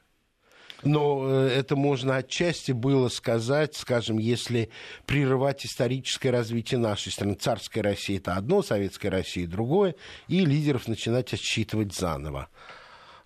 Но 0.84 1.24
э, 1.26 1.48
это 1.48 1.74
можно 1.76 2.16
отчасти 2.16 2.72
было 2.72 3.08
сказать, 3.08 3.74
скажем, 3.74 4.18
если 4.18 4.70
прерывать 5.06 5.66
историческое 5.66 6.30
развитие 6.30 6.78
нашей 6.78 7.10
страны. 7.10 7.34
Царская 7.34 7.82
Россия– 7.82 8.16
это 8.18 8.34
одно, 8.34 8.62
Советская 8.62 9.10
Россия– 9.10 9.46
другое, 9.48 9.96
и 10.28 10.44
лидеров 10.44 10.86
начинать 10.86 11.32
отсчитывать 11.32 11.94
заново. 11.94 12.48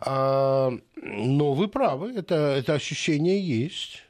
А, 0.00 0.72
но 0.96 1.52
вы 1.52 1.68
правы, 1.68 2.12
это, 2.16 2.34
это 2.34 2.74
ощущение 2.74 3.40
есть. 3.40 4.02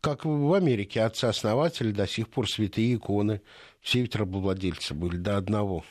Как 0.00 0.24
в 0.24 0.52
Америке 0.52 1.02
отцы-основатели 1.02 1.92
до 1.92 2.06
сих 2.06 2.28
пор 2.28 2.50
святые 2.50 2.96
иконы. 2.96 3.40
Все 3.80 4.00
ведь 4.00 4.16
рабовладельцы 4.16 4.94
были 4.94 5.16
до 5.16 5.36
одного. 5.36 5.84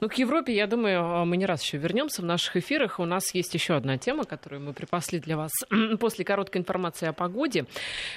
Ну, 0.00 0.08
к 0.08 0.14
Европе, 0.14 0.54
я 0.54 0.66
думаю, 0.66 1.24
мы 1.26 1.36
не 1.36 1.46
раз 1.46 1.62
еще 1.62 1.78
вернемся 1.78 2.22
в 2.22 2.24
наших 2.24 2.56
эфирах. 2.56 2.98
У 2.98 3.04
нас 3.04 3.34
есть 3.34 3.54
еще 3.54 3.74
одна 3.74 3.98
тема, 3.98 4.24
которую 4.24 4.62
мы 4.62 4.72
припасли 4.72 5.18
для 5.18 5.36
вас 5.36 5.50
после 6.00 6.24
короткой 6.24 6.62
информации 6.62 7.06
о 7.06 7.12
погоде. 7.12 7.66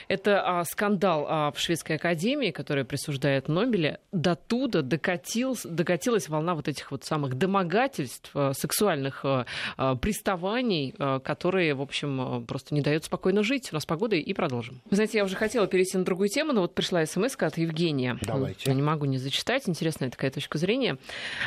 Это 0.08 0.42
а, 0.42 0.64
скандал 0.66 1.26
а, 1.28 1.52
в 1.52 1.60
Шведской 1.60 1.98
академии, 1.98 2.52
который 2.52 2.86
присуждает 2.86 3.48
Нобеля. 3.48 4.00
До 4.12 4.36
туда 4.36 4.82
докатил, 4.82 5.58
докатилась 5.64 6.30
волна 6.30 6.56
вот 6.56 6.68
этих 6.68 6.92
вот 6.92 7.04
самых 7.04 7.36
домогательств, 7.36 8.32
а, 8.34 8.54
сексуальных 8.54 9.26
а, 9.26 9.46
а, 9.78 9.96
приставаний, 9.96 10.96
а, 10.98 11.20
которые, 11.20 11.74
в 11.74 11.82
общем, 11.82 12.22
а, 12.22 12.42
просто 12.42 12.74
не 12.74 12.82
дают 12.82 13.06
спокойно 13.06 13.44
жить. 13.44 13.70
У 13.72 13.76
нас 13.76 13.86
погода 13.86 14.16
и 14.16 14.34
продолжим. 14.34 14.82
Вы 14.90 14.96
знаете, 14.96 15.18
я 15.18 15.24
уже 15.24 15.36
хотела 15.36 15.68
перейти 15.68 15.98
на 15.98 16.06
другую 16.06 16.30
тему, 16.30 16.54
но 16.54 16.62
вот 16.62 16.74
пришла 16.74 17.06
смс 17.06 17.36
от 17.38 17.58
Евгения. 17.58 18.18
Давайте. 18.22 18.62
Я 18.66 18.74
не 18.74 18.82
могу 18.82 19.06
не 19.06 19.18
зачитать. 19.18 19.68
Интересная 19.68 20.10
такая 20.10 20.32
точка 20.32 20.58
зрения. 20.58 20.98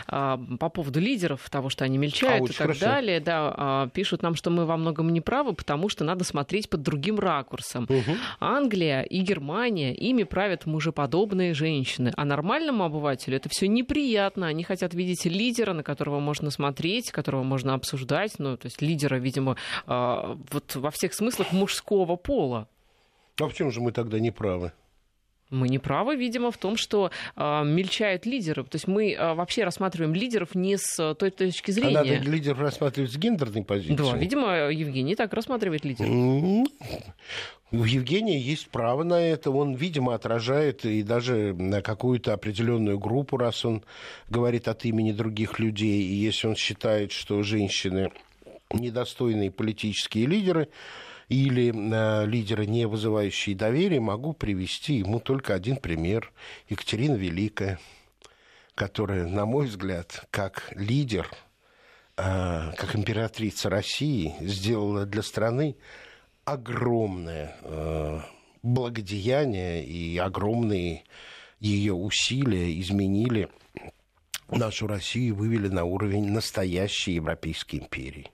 А, 0.07 0.39
по 0.59 0.69
поводу 0.69 1.01
лидеров, 1.01 1.49
того, 1.51 1.69
что 1.69 1.85
они 1.85 1.99
мельчают 1.99 2.43
а, 2.43 2.45
и 2.45 2.49
так 2.49 2.57
хорошо. 2.57 2.81
далее, 2.81 3.21
да, 3.21 3.55
а, 3.57 3.89
пишут 3.89 4.23
нам, 4.23 4.35
что 4.35 4.51
мы 4.51 4.67
во 4.67 4.77
многом 4.77 5.13
не 5.13 5.21
правы, 5.21 5.53
потому 5.53 5.89
что 5.89 6.05
надо 6.05 6.25
смотреть 6.25 6.69
под 6.71 6.83
другим 6.83 7.19
ракурсом. 7.19 7.85
Угу. 7.85 8.17
Англия 8.41 9.03
и 9.03 9.21
Германия, 9.21 9.95
ими 9.95 10.25
правят 10.25 10.67
мужеподобные 10.67 11.55
женщины, 11.55 12.13
а 12.17 12.25
нормальному 12.25 12.85
обывателю 12.85 13.37
это 13.37 13.49
все 13.51 13.69
неприятно. 13.69 14.47
Они 14.47 14.63
хотят 14.63 14.95
видеть 14.95 15.25
лидера, 15.25 15.73
на 15.73 15.83
которого 15.83 16.21
можно 16.21 16.51
смотреть, 16.51 17.11
которого 17.11 17.43
можно 17.43 17.75
обсуждать, 17.75 18.35
ну, 18.39 18.57
то 18.57 18.67
есть 18.67 18.83
лидера, 18.83 19.17
видимо, 19.17 19.57
вот 19.87 20.75
во 20.75 20.91
всех 20.91 21.15
смыслах 21.15 21.53
мужского 21.53 22.17
пола. 22.17 22.69
А 23.39 23.47
почему 23.47 23.71
же 23.71 23.81
мы 23.81 23.93
тогда 23.93 24.19
не 24.19 24.31
правы? 24.31 24.73
Мы 25.51 25.69
не 25.69 25.79
правы, 25.79 26.17
видимо, 26.17 26.51
в 26.51 26.59
том, 26.59 26.77
что 26.77 27.11
э, 27.37 27.65
мельчают 27.65 28.27
лидеры. 28.27 28.65
То 28.65 28.77
есть 28.77 28.89
мы 28.89 29.13
э, 29.13 29.35
вообще 29.35 29.65
рассматриваем 29.65 30.15
лидеров 30.15 30.55
не 30.55 30.77
с 30.77 31.15
той 31.15 31.31
точки 31.31 31.71
зрения. 31.71 31.99
А 31.99 32.05
надо 32.05 32.15
лидеров 32.15 32.59
рассматривать 32.59 33.13
с 33.13 33.17
гендерной 33.17 33.65
позиции. 33.65 33.95
Да, 33.95 34.17
видимо, 34.17 34.71
Евгений 34.71 35.15
так 35.15 35.33
рассматривает 35.33 35.85
лидеров. 35.85 36.11
У 37.73 37.85
Евгения 37.85 38.39
есть 38.39 38.69
право 38.69 39.03
на 39.03 39.21
это. 39.21 39.51
Он, 39.51 39.75
видимо, 39.75 40.15
отражает 40.15 40.85
и 40.85 41.03
даже 41.03 41.53
на 41.55 41.83
какую-то 41.83 42.33
определенную 42.33 42.99
группу, 42.99 43.37
раз 43.37 43.65
он 43.65 43.83
говорит 44.29 44.69
от 44.69 44.85
имени 44.85 45.13
других 45.13 45.59
людей. 45.59 46.03
И 46.03 46.15
если 46.15 46.47
он 46.47 46.55
считает, 46.55 47.11
что 47.11 47.43
женщины 47.43 48.13
недостойные 48.73 49.51
политические 49.51 50.27
лидеры, 50.27 50.69
или 51.29 51.73
э, 51.73 52.27
лидеры, 52.27 52.67
не 52.67 52.87
вызывающие 52.87 53.57
доверия, 53.57 54.01
могу 54.01 54.33
привести 54.33 54.95
ему 54.95 55.21
только 55.21 55.55
один 55.55 55.77
пример. 55.77 56.33
Екатерина 56.69 57.15
Великая, 57.15 57.79
которая, 58.75 59.27
на 59.27 59.45
мой 59.45 59.67
взгляд, 59.67 60.27
как 60.31 60.73
лидер, 60.77 61.29
э, 62.17 62.73
как 62.77 62.95
императрица 62.95 63.69
России, 63.69 64.35
сделала 64.41 65.05
для 65.05 65.23
страны 65.23 65.77
огромное 66.45 67.57
э, 67.63 68.21
благодеяние 68.63 69.85
и 69.85 70.17
огромные 70.19 71.03
ее 71.59 71.95
усилия 71.95 72.79
изменили 72.81 73.49
нашу 74.49 74.87
Россию 74.87 75.29
и 75.29 75.33
вывели 75.33 75.69
на 75.69 75.85
уровень 75.85 76.31
настоящей 76.31 77.15
Европейской 77.15 77.77
империи. 77.77 78.31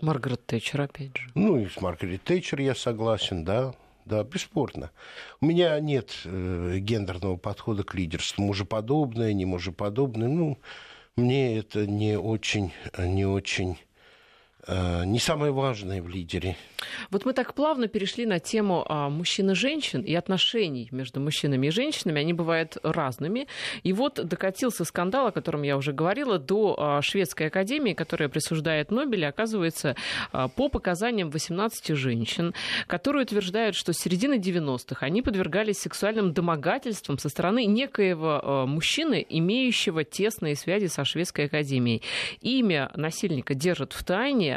Маргарет 0.00 0.46
Тэтчер, 0.46 0.82
опять 0.82 1.16
же. 1.16 1.30
Ну, 1.34 1.58
и 1.58 1.68
с 1.68 1.80
Маргарет 1.80 2.22
Тэтчер 2.24 2.60
я 2.60 2.74
согласен, 2.74 3.44
да. 3.44 3.74
Да, 4.04 4.22
бесспорно. 4.22 4.90
У 5.40 5.46
меня 5.46 5.80
нет 5.80 6.10
э, 6.24 6.76
гендерного 6.78 7.36
подхода 7.36 7.84
к 7.84 7.94
лидерству. 7.94 8.44
Мужеподобное, 8.44 9.32
не 9.32 9.46
мужеподобное. 9.46 10.28
Ну, 10.28 10.58
мне 11.16 11.56
это 11.56 11.86
не 11.86 12.18
очень, 12.18 12.72
не 12.98 13.24
очень 13.24 13.78
не 14.68 15.18
самое 15.18 15.52
важное 15.52 16.02
в 16.02 16.08
лидере. 16.08 16.56
Вот 17.10 17.24
мы 17.24 17.32
так 17.32 17.54
плавно 17.54 17.88
перешли 17.88 18.26
на 18.26 18.38
тему 18.38 18.84
а, 18.88 19.08
мужчин 19.08 19.50
и 19.50 19.54
женщин 19.54 20.02
и 20.02 20.14
отношений 20.14 20.88
между 20.90 21.20
мужчинами 21.20 21.68
и 21.68 21.70
женщинами. 21.70 22.20
Они 22.20 22.32
бывают 22.32 22.76
разными. 22.82 23.46
И 23.82 23.92
вот 23.92 24.14
докатился 24.14 24.84
скандал, 24.84 25.28
о 25.28 25.32
котором 25.32 25.62
я 25.62 25.76
уже 25.76 25.92
говорила, 25.92 26.38
до 26.38 26.76
а, 26.78 27.02
Шведской 27.02 27.48
академии, 27.48 27.94
которая 27.94 28.28
присуждает 28.28 28.90
Нобеля, 28.90 29.28
оказывается, 29.28 29.96
а, 30.32 30.48
по 30.48 30.68
показаниям 30.68 31.30
18 31.30 31.94
женщин, 31.94 32.54
которые 32.86 33.24
утверждают, 33.24 33.76
что 33.76 33.92
с 33.92 33.98
середины 33.98 34.38
90-х 34.38 35.04
они 35.04 35.22
подвергались 35.22 35.78
сексуальным 35.78 36.32
домогательствам 36.32 37.18
со 37.18 37.28
стороны 37.28 37.66
некоего 37.66 38.64
мужчины, 38.66 39.24
имеющего 39.28 40.04
тесные 40.04 40.56
связи 40.56 40.86
со 40.86 41.04
Шведской 41.04 41.46
академией. 41.46 42.02
Имя 42.40 42.90
насильника 42.94 43.54
держат 43.54 43.92
в 43.92 44.04
тайне, 44.04 44.53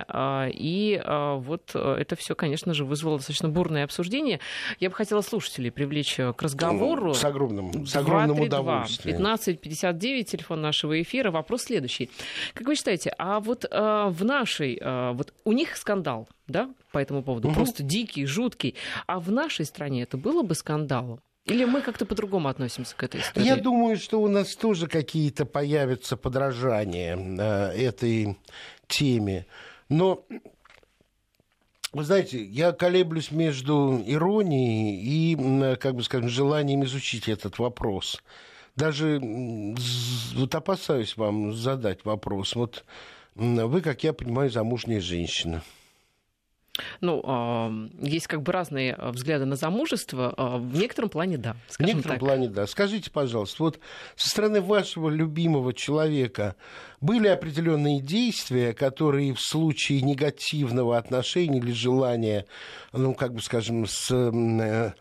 и 0.54 1.02
вот 1.06 1.76
это 1.76 2.16
все, 2.16 2.36
конечно 2.36 2.74
же, 2.74 2.86
вызвало 2.86 3.18
достаточно 3.18 3.50
бурное 3.50 3.84
обсуждение. 3.84 4.40
Я 4.80 4.90
бы 4.90 4.96
хотела 4.96 5.22
слушателей 5.22 5.72
привлечь 5.72 6.16
к 6.16 6.42
разговору. 6.42 7.14
С 7.14 7.24
огромным, 7.24 7.86
с 7.86 7.96
огромным 7.96 8.38
232 8.38 8.46
удовольствием. 8.46 9.16
1559, 9.18 10.32
телефон 10.32 10.62
нашего 10.62 11.02
эфира. 11.02 11.32
Вопрос 11.32 11.64
следующий. 11.64 12.10
Как 12.54 12.68
вы 12.68 12.76
считаете, 12.76 13.14
а 13.18 13.40
вот 13.40 13.66
в 13.70 14.18
нашей, 14.22 14.80
вот 15.14 15.34
у 15.44 15.52
них 15.52 15.78
скандал, 15.78 16.28
да, 16.48 16.70
по 16.92 17.00
этому 17.00 17.24
поводу, 17.24 17.50
угу. 17.50 17.56
просто 17.56 17.84
дикий, 17.84 18.26
жуткий, 18.26 18.76
а 19.06 19.20
в 19.20 19.32
нашей 19.32 19.66
стране 19.66 20.04
это 20.04 20.18
было 20.18 20.44
бы 20.44 20.56
скандалом? 20.56 21.20
Или 21.46 21.64
мы 21.64 21.82
как-то 21.82 22.06
по-другому 22.06 22.50
относимся 22.50 22.96
к 22.96 23.04
этой 23.04 23.22
истории? 23.22 23.46
Я 23.46 23.56
думаю, 23.56 23.96
что 23.96 24.22
у 24.22 24.28
нас 24.28 24.54
тоже 24.56 24.88
какие-то 24.88 25.46
появятся 25.46 26.18
подражания 26.18 27.16
э, 27.16 27.88
этой 27.88 28.38
теме. 28.88 29.46
Но, 29.90 30.26
вы 31.94 32.04
знаете, 32.04 32.44
я 32.44 32.72
колеблюсь 32.72 33.32
между 33.32 34.02
иронией 34.06 35.00
и, 35.02 35.76
как 35.78 35.96
бы 35.96 36.04
скажем, 36.04 36.30
желанием 36.30 36.84
изучить 36.84 37.30
этот 37.30 37.60
вопрос. 37.60 38.22
Даже 38.76 39.20
вот 40.36 40.54
опасаюсь 40.54 41.18
вам 41.18 41.54
задать 41.54 42.06
вопрос. 42.06 42.56
Вот 42.56 42.86
вы, 43.36 43.82
как 43.82 44.04
я 44.04 44.14
понимаю, 44.14 44.50
замужняя 44.50 45.02
женщина– 45.02 45.64
ну, 47.02 47.90
есть 48.02 48.28
как 48.28 48.42
бы 48.42 48.52
разные 48.52 48.94
а, 48.94 49.12
взгляды 49.12 49.46
на 49.46 49.56
замужество. 49.56 50.34
А, 50.38 50.58
в 50.58 50.76
некотором 50.78 51.10
плане 51.10 51.38
да. 51.38 51.56
В 51.70 51.80
некотором 51.80 52.18
так. 52.18 52.20
плане 52.20 52.50
да. 52.50 52.68
Скажите, 52.68 53.12
пожалуйста, 53.12 53.64
вот 53.64 53.80
со 54.16 54.30
стороны 54.30 54.62
вашего 54.62 55.10
любимого 55.10 55.74
человека 55.74 56.56
были 57.02 57.28
определенные 57.28 58.02
действия, 58.02 58.74
которые 58.74 59.34
в 59.34 59.42
случае 59.42 60.02
негативного 60.02 60.98
отношения 60.98 61.60
или 61.60 61.72
желания, 61.72 62.46
ну, 62.94 63.14
как 63.14 63.34
бы 63.34 63.42
скажем, 63.42 63.86
с 63.86 64.10
э, 64.12 64.94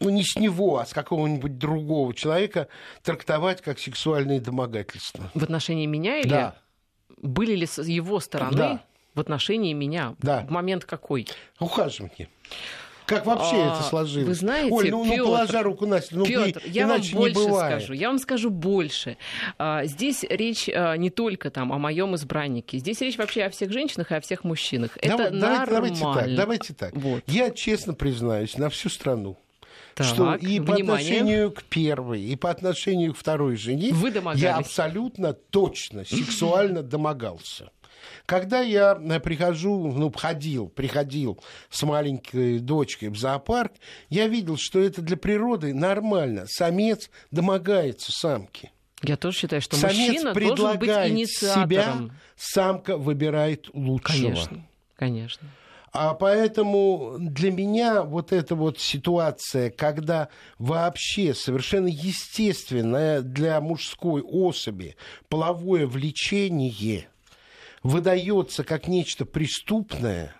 ну, 0.00 0.10
не 0.10 0.24
с 0.24 0.36
него, 0.36 0.78
а 0.78 0.86
с 0.86 0.92
какого-нибудь 0.92 1.58
другого 1.58 2.12
человека 2.14 2.68
трактовать 3.02 3.62
как 3.62 3.78
сексуальные 3.78 4.40
домогательства. 4.40 5.30
В 5.34 5.42
отношении 5.42 5.86
меня 5.86 6.18
или 6.18 6.28
да. 6.28 6.56
были 7.22 7.54
ли 7.54 7.66
с 7.66 7.82
его 7.82 8.20
стороны 8.20 8.56
да 8.56 8.84
в 9.16 9.20
отношении 9.20 9.72
меня? 9.72 10.14
Да. 10.20 10.46
В 10.46 10.50
момент 10.50 10.84
какой? 10.84 11.26
Ухаживание. 11.58 12.28
Как 13.06 13.24
вообще 13.24 13.56
а, 13.56 13.74
это 13.74 13.82
сложилось? 13.84 14.26
Вы 14.26 14.34
знаете, 14.34 14.72
Оль, 14.72 14.90
ну, 14.90 15.04
Пётр, 15.04 15.16
ну 15.16 15.24
положа 15.24 15.62
руку 15.62 15.86
на 15.86 16.00
ну, 16.10 16.26
Пётр, 16.26 16.60
вы, 16.64 16.70
я 16.70 16.88
вам 16.88 17.00
больше 17.12 17.40
скажу. 17.40 17.92
Я 17.92 18.08
вам 18.08 18.18
скажу 18.18 18.50
больше. 18.50 19.16
А, 19.58 19.84
здесь 19.84 20.24
речь 20.28 20.68
а, 20.68 20.96
не 20.96 21.10
только 21.10 21.50
там 21.50 21.72
о 21.72 21.78
моем 21.78 22.16
избраннике. 22.16 22.78
Здесь 22.78 23.00
речь 23.00 23.16
вообще 23.16 23.44
о 23.44 23.50
всех 23.50 23.70
женщинах 23.70 24.10
и 24.10 24.16
о 24.16 24.20
всех 24.20 24.42
мужчинах. 24.42 24.98
Это 25.00 25.30
давайте, 25.30 25.36
нормально. 25.36 25.66
Давайте 25.70 26.04
так. 26.04 26.34
Давайте 26.34 26.74
так. 26.74 26.96
Вот. 26.96 27.22
Я 27.28 27.50
честно 27.50 27.94
признаюсь 27.94 28.58
на 28.58 28.70
всю 28.70 28.88
страну. 28.88 29.38
Так, 29.96 30.06
что 30.06 30.34
и 30.34 30.60
внимание. 30.60 30.62
по 30.62 30.74
отношению 30.74 31.50
к 31.52 31.62
первой, 31.62 32.20
и 32.20 32.36
по 32.36 32.50
отношению 32.50 33.14
к 33.14 33.16
второй 33.16 33.56
жене 33.56 33.94
Вы 33.94 34.12
я 34.34 34.56
абсолютно 34.56 35.32
точно 35.32 36.04
сексуально 36.04 36.82
домогался. 36.82 37.70
Когда 38.26 38.60
я 38.60 38.98
э, 38.98 39.20
прихожу, 39.20 39.92
ну, 39.92 40.12
ходил, 40.12 40.68
приходил 40.68 41.38
с 41.70 41.82
маленькой 41.82 42.58
дочкой 42.58 43.10
в 43.10 43.16
зоопарк, 43.16 43.72
я 44.08 44.28
видел, 44.28 44.56
что 44.58 44.80
это 44.80 45.02
для 45.02 45.16
природы 45.16 45.74
нормально. 45.74 46.46
Самец 46.48 47.10
домогается 47.30 48.12
самки. 48.12 48.72
Я 49.02 49.16
тоже 49.16 49.38
считаю, 49.38 49.62
что 49.62 49.76
Самец 49.76 50.24
мужчина 50.24 50.34
должен 50.34 50.78
быть 50.78 50.88
инициатором. 50.88 51.68
себя, 51.68 52.10
самка 52.36 52.96
выбирает 52.96 53.68
лучшего. 53.74 54.28
Конечно, 54.28 54.66
конечно. 54.96 55.48
А 55.98 56.12
поэтому 56.12 57.16
для 57.18 57.50
меня 57.50 58.02
вот 58.02 58.30
эта 58.30 58.54
вот 58.54 58.78
ситуация, 58.78 59.70
когда 59.70 60.28
вообще 60.58 61.32
совершенно 61.32 61.88
естественное 61.88 63.22
для 63.22 63.60
мужской 63.62 64.20
особи 64.20 64.96
половое 65.30 65.86
влечение 65.86 67.06
выдается 67.86 68.64
как 68.64 68.88
нечто 68.88 69.24
преступное, 69.24 70.34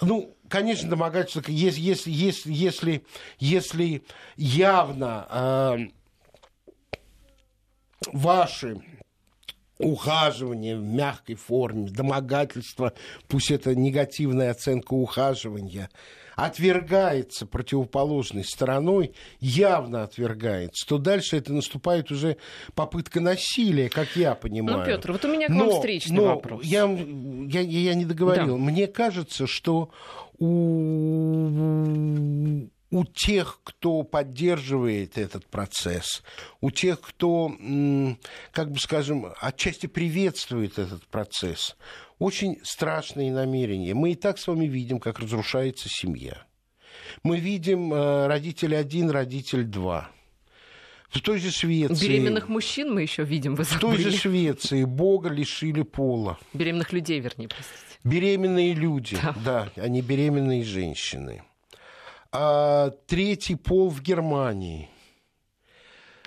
ну, 0.00 0.36
конечно, 0.48 0.88
домогательство, 0.88 1.42
если, 1.48 1.80
если, 1.80 2.10
если, 2.10 2.52
если, 2.52 3.04
если 3.38 4.02
явно 4.36 5.26
э, 5.30 5.76
ваши 8.12 8.80
ухаживание 9.78 10.76
в 10.76 10.82
мягкой 10.82 11.36
форме, 11.36 11.90
домогательство, 11.90 12.92
пусть 13.28 13.50
это 13.50 13.74
негативная 13.74 14.50
оценка 14.50 14.94
ухаживания, 14.94 15.90
отвергается 16.38 17.46
противоположной 17.46 18.44
стороной, 18.44 19.12
явно 19.40 20.04
отвергается, 20.04 20.86
то 20.86 20.98
дальше 20.98 21.36
это 21.36 21.52
наступает 21.52 22.12
уже 22.12 22.36
попытка 22.76 23.20
насилия, 23.20 23.88
как 23.88 24.14
я 24.14 24.36
понимаю. 24.36 24.78
Ну, 24.78 24.84
Петр, 24.84 25.10
вот 25.10 25.24
у 25.24 25.28
меня 25.28 25.48
к 25.48 25.50
вам 25.50 25.58
но, 25.58 25.70
встречный 25.72 26.16
но 26.16 26.24
вопрос. 26.26 26.64
Я, 26.64 26.84
я, 26.84 27.60
я 27.60 27.94
не 27.94 28.04
договорил. 28.04 28.56
Да. 28.56 28.62
Мне 28.62 28.86
кажется, 28.86 29.48
что 29.48 29.90
у 30.38 31.48
у 32.90 33.04
тех, 33.04 33.60
кто 33.64 34.02
поддерживает 34.02 35.18
этот 35.18 35.44
процесс, 35.46 36.22
у 36.62 36.70
тех, 36.70 37.00
кто, 37.00 37.52
как 38.52 38.70
бы 38.70 38.78
скажем, 38.78 39.26
отчасти 39.40 39.86
приветствует 39.86 40.78
этот 40.78 41.06
процесс, 41.08 41.76
очень 42.18 42.58
страшные 42.62 43.32
намерения. 43.32 43.94
Мы 43.94 44.12
и 44.12 44.14
так 44.14 44.38
с 44.38 44.46
вами 44.46 44.66
видим, 44.66 45.00
как 45.00 45.18
разрушается 45.18 45.88
семья. 45.88 46.46
Мы 47.22 47.38
видим 47.38 47.92
э, 47.92 48.26
родитель 48.26 48.76
один, 48.76 49.10
родитель 49.10 49.64
два. 49.64 50.10
В 51.08 51.20
той 51.20 51.38
же 51.38 51.50
Швеции... 51.50 52.06
Беременных 52.06 52.48
мужчин 52.48 52.92
мы 52.92 53.02
еще 53.02 53.24
видим, 53.24 53.54
вы 53.54 53.64
В 53.64 53.78
той 53.78 53.96
же 53.96 54.10
Швеции 54.12 54.84
Бога 54.84 55.30
лишили 55.30 55.82
пола. 55.82 56.38
Беременных 56.52 56.92
людей, 56.92 57.18
вернее, 57.20 57.48
простите. 57.48 57.98
Беременные 58.04 58.74
люди, 58.74 59.16
да, 59.44 59.70
да 59.74 59.88
не 59.88 60.02
беременные 60.02 60.64
женщины 60.64 61.42
а, 62.30 62.90
третий 63.06 63.54
пол 63.54 63.90
в 63.90 64.02
Германии. 64.02 64.90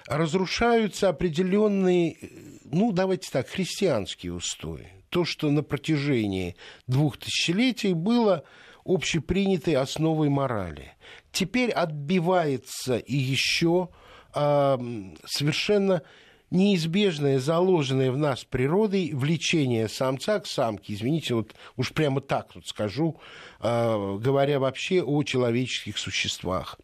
Разрушаются 0.08 1.10
определенные, 1.10 2.18
ну, 2.66 2.92
давайте 2.92 3.30
так, 3.32 3.48
христианские 3.48 4.34
устои. 4.34 4.90
То, 5.12 5.26
что 5.26 5.52
на 5.52 5.62
протяжении 5.62 6.56
двух 6.88 7.18
тысячелетий 7.18 7.92
было 7.92 8.46
общепринятой 8.86 9.76
основой 9.76 10.30
морали. 10.30 10.94
Теперь 11.34 11.70
отбивается 11.70 12.98
и 12.98 13.16
еще 13.18 13.90
а, 14.34 14.80
совершенно 15.26 16.02
неизбежное, 16.50 17.40
заложенное 17.40 18.10
в 18.10 18.18
нас 18.18 18.46
природой 18.46 19.12
влечение 19.14 19.90
самца 19.90 20.40
к 20.40 20.48
самке, 20.48 20.94
извините, 20.94 21.34
вот 21.36 21.56
уж 21.76 21.92
прямо 21.92 22.22
так 22.22 22.56
вот 22.56 22.66
скажу, 22.68 23.20
э, 23.62 24.18
говоря 24.20 24.60
вообще 24.60 25.02
о 25.02 25.24
человеческих 25.24 25.98
существах. 25.98 26.78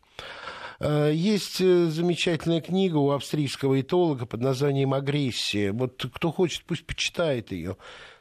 Э, 0.80 1.12
есть 1.14 1.60
э, 1.60 1.88
замечательная 1.88 2.62
книга 2.62 2.98
у 2.98 3.12
австрийского 3.12 3.82
этолога 3.82 4.26
под 4.26 4.42
названием 4.42 4.94
«Агрессия». 4.94 5.72
Вот 5.72 6.06
кто 6.14 6.32
хочет, 6.32 6.64
пусть 6.66 6.86
почитает 6.86 7.52
ее. 7.52 7.78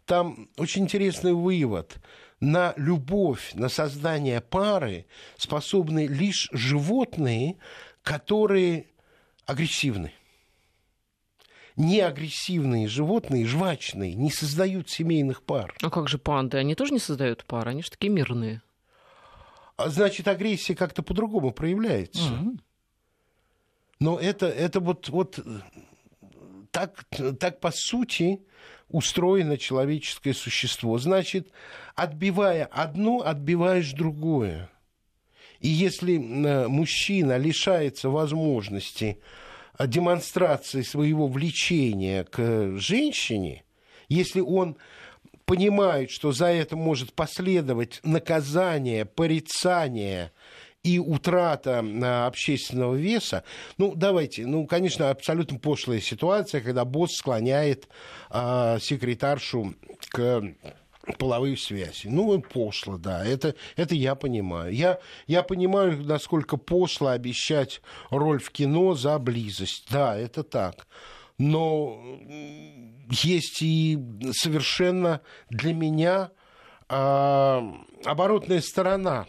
Там 0.07 0.49
очень 0.57 0.85
интересный 0.85 1.33
вывод. 1.33 1.99
На 2.41 2.75
любовь, 2.77 3.53
на 3.55 3.69
создание 3.69 4.41
пары 4.41 5.07
способны 5.37 6.07
лишь 6.07 6.49
животные, 6.53 7.57
которые 8.03 8.87
агрессивны 9.47 10.13
неагрессивные 11.77 12.89
животные, 12.89 13.47
жвачные, 13.47 14.15
не 14.15 14.31
создают 14.31 14.89
семейных 14.89 15.43
пар. 15.43 15.75
А 15.83 15.91
как 15.91 16.09
же 16.09 16.19
панды? 16.19 16.57
Они 16.57 16.75
тоже 16.75 16.93
не 16.93 16.99
создают 16.99 17.45
пар? 17.45 17.69
Они 17.69 17.83
же 17.83 17.91
такие 17.91 18.11
мирные. 18.11 18.63
А, 19.77 19.91
значит, 19.91 20.27
агрессия 20.27 20.75
как-то 20.75 21.03
по-другому 21.03 21.53
проявляется. 21.53 22.33
Угу. 22.33 22.59
Но 24.01 24.19
это, 24.19 24.47
это 24.47 24.81
вот, 24.81 25.09
вот 25.11 25.39
так, 26.71 27.05
так 27.39 27.61
по 27.61 27.71
сути 27.71 28.41
устроено 28.89 29.59
человеческое 29.59 30.34
существо. 30.34 30.99
Значит, 30.99 31.49
отбивая 31.95 32.64
одно, 32.66 33.20
отбиваешь 33.20 33.93
другое. 33.93 34.70
И 35.61 35.68
если 35.68 36.16
э, 36.16 36.68
мужчина 36.68 37.39
лишается 37.39 38.09
возможности 38.09 39.18
демонстрации 39.78 40.82
своего 40.82 41.26
влечения 41.26 42.24
к 42.24 42.76
женщине, 42.78 43.64
если 44.09 44.41
он 44.41 44.76
понимает, 45.45 46.11
что 46.11 46.32
за 46.32 46.47
это 46.47 46.76
может 46.76 47.12
последовать 47.12 48.01
наказание, 48.03 49.05
порицание 49.05 50.32
и 50.87 51.01
утрата 51.01 51.82
а, 51.84 52.26
общественного 52.28 52.95
веса, 52.95 53.43
ну, 53.76 53.95
давайте, 53.97 54.47
ну, 54.47 54.66
конечно, 54.66 55.11
абсолютно 55.11 55.59
пошлая 55.59 56.01
ситуация, 56.01 56.61
когда 56.61 56.84
босс 56.84 57.16
склоняет 57.16 57.89
э, 58.30 58.78
секретаршу 58.80 59.74
к 60.11 60.43
половые 61.18 61.57
связи. 61.57 62.07
Ну, 62.07 62.41
пошло, 62.41 62.99
да, 62.99 63.24
это, 63.24 63.57
это 63.74 63.95
я 63.95 64.14
понимаю. 64.14 64.72
Я, 64.72 65.01
я 65.26 65.43
понимаю, 65.43 66.05
насколько 66.05 66.57
пошло 66.57 67.09
обещать 67.09 67.82
роль 68.11 68.41
в 68.41 68.51
кино 68.51 68.95
за 68.95 69.18
близость. 69.18 69.89
Да, 69.91 70.16
это 70.16 70.45
так. 70.45 70.87
Но 71.39 72.01
есть 73.11 73.61
и 73.61 73.99
совершенно 74.32 75.20
для 75.51 75.74
меня 75.74 76.30
э, 76.89 77.62
оборотная 78.05 78.61
сторона 78.61 79.26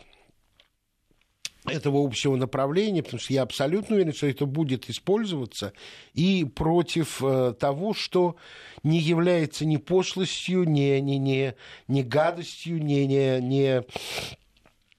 этого 1.68 2.05
общего 2.05 2.36
направления, 2.36 3.03
потому 3.03 3.20
что 3.20 3.34
я 3.34 3.43
абсолютно 3.43 3.95
уверен, 3.95 4.13
что 4.13 4.28
это 4.28 4.45
будет 4.45 4.89
использоваться 4.89 5.74
и 6.13 6.45
против 6.45 7.22
э, 7.22 7.53
того, 7.59 7.93
что 7.93 8.36
не 8.84 8.99
является 8.99 9.65
ни 9.65 9.78
пошлостью, 9.78 10.63
ни, 10.63 10.99
ни, 10.99 11.15
ни, 11.15 11.53
ни 11.88 12.01
гадостью, 12.01 12.84
ни, 12.84 13.01
ни, 13.01 13.41
ни 13.41 13.84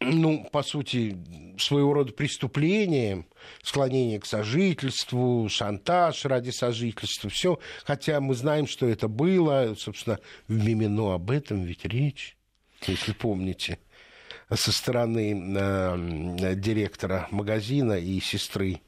ну, 0.00 0.46
по 0.52 0.62
сути, 0.62 1.18
своего 1.58 1.92
рода 1.92 2.12
преступлением, 2.12 3.26
склонение 3.62 4.20
к 4.20 4.26
сожительству, 4.26 5.48
шантаж 5.48 6.24
ради 6.24 6.50
сожительства, 6.50 7.28
все, 7.30 7.58
хотя 7.84 8.20
мы 8.20 8.34
знаем, 8.34 8.68
что 8.68 8.86
это 8.86 9.08
было, 9.08 9.74
собственно, 9.76 10.20
в 10.46 10.64
Мимино 10.64 11.14
об 11.14 11.30
этом 11.30 11.64
ведь 11.64 11.84
речь, 11.84 12.36
если 12.86 13.12
помните 13.12 13.78
со 14.54 14.72
стороны 14.72 15.56
э, 15.56 16.54
директора 16.54 17.28
магазина 17.30 17.94
и 17.94 18.20
сестры 18.20 18.80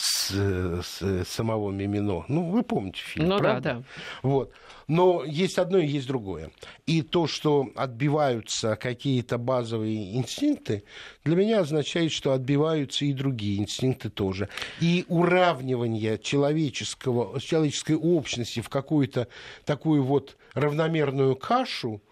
с, 0.00 0.30
с 0.30 1.28
самого 1.28 1.70
Мимино. 1.70 2.24
Ну, 2.28 2.50
вы 2.50 2.62
помните 2.62 3.00
фильм, 3.02 3.28
Ну 3.28 3.38
правда? 3.38 3.60
да, 3.60 3.74
да. 3.74 3.84
Вот. 4.22 4.52
Но 4.88 5.24
есть 5.24 5.58
одно 5.58 5.78
и 5.78 5.86
есть 5.86 6.06
другое. 6.06 6.50
И 6.86 7.02
то, 7.02 7.26
что 7.26 7.70
отбиваются 7.76 8.76
какие-то 8.76 9.36
базовые 9.36 10.16
инстинкты, 10.16 10.84
для 11.22 11.36
меня 11.36 11.60
означает, 11.60 12.12
что 12.12 12.32
отбиваются 12.32 13.04
и 13.04 13.12
другие 13.12 13.58
инстинкты 13.60 14.08
тоже. 14.08 14.48
И 14.80 15.04
уравнивание 15.08 16.18
человеческого, 16.18 17.38
человеческой 17.40 17.96
общности 17.96 18.60
в 18.60 18.68
какую-то 18.70 19.28
такую 19.66 20.02
вот 20.02 20.36
равномерную 20.54 21.36
кашу– 21.36 22.02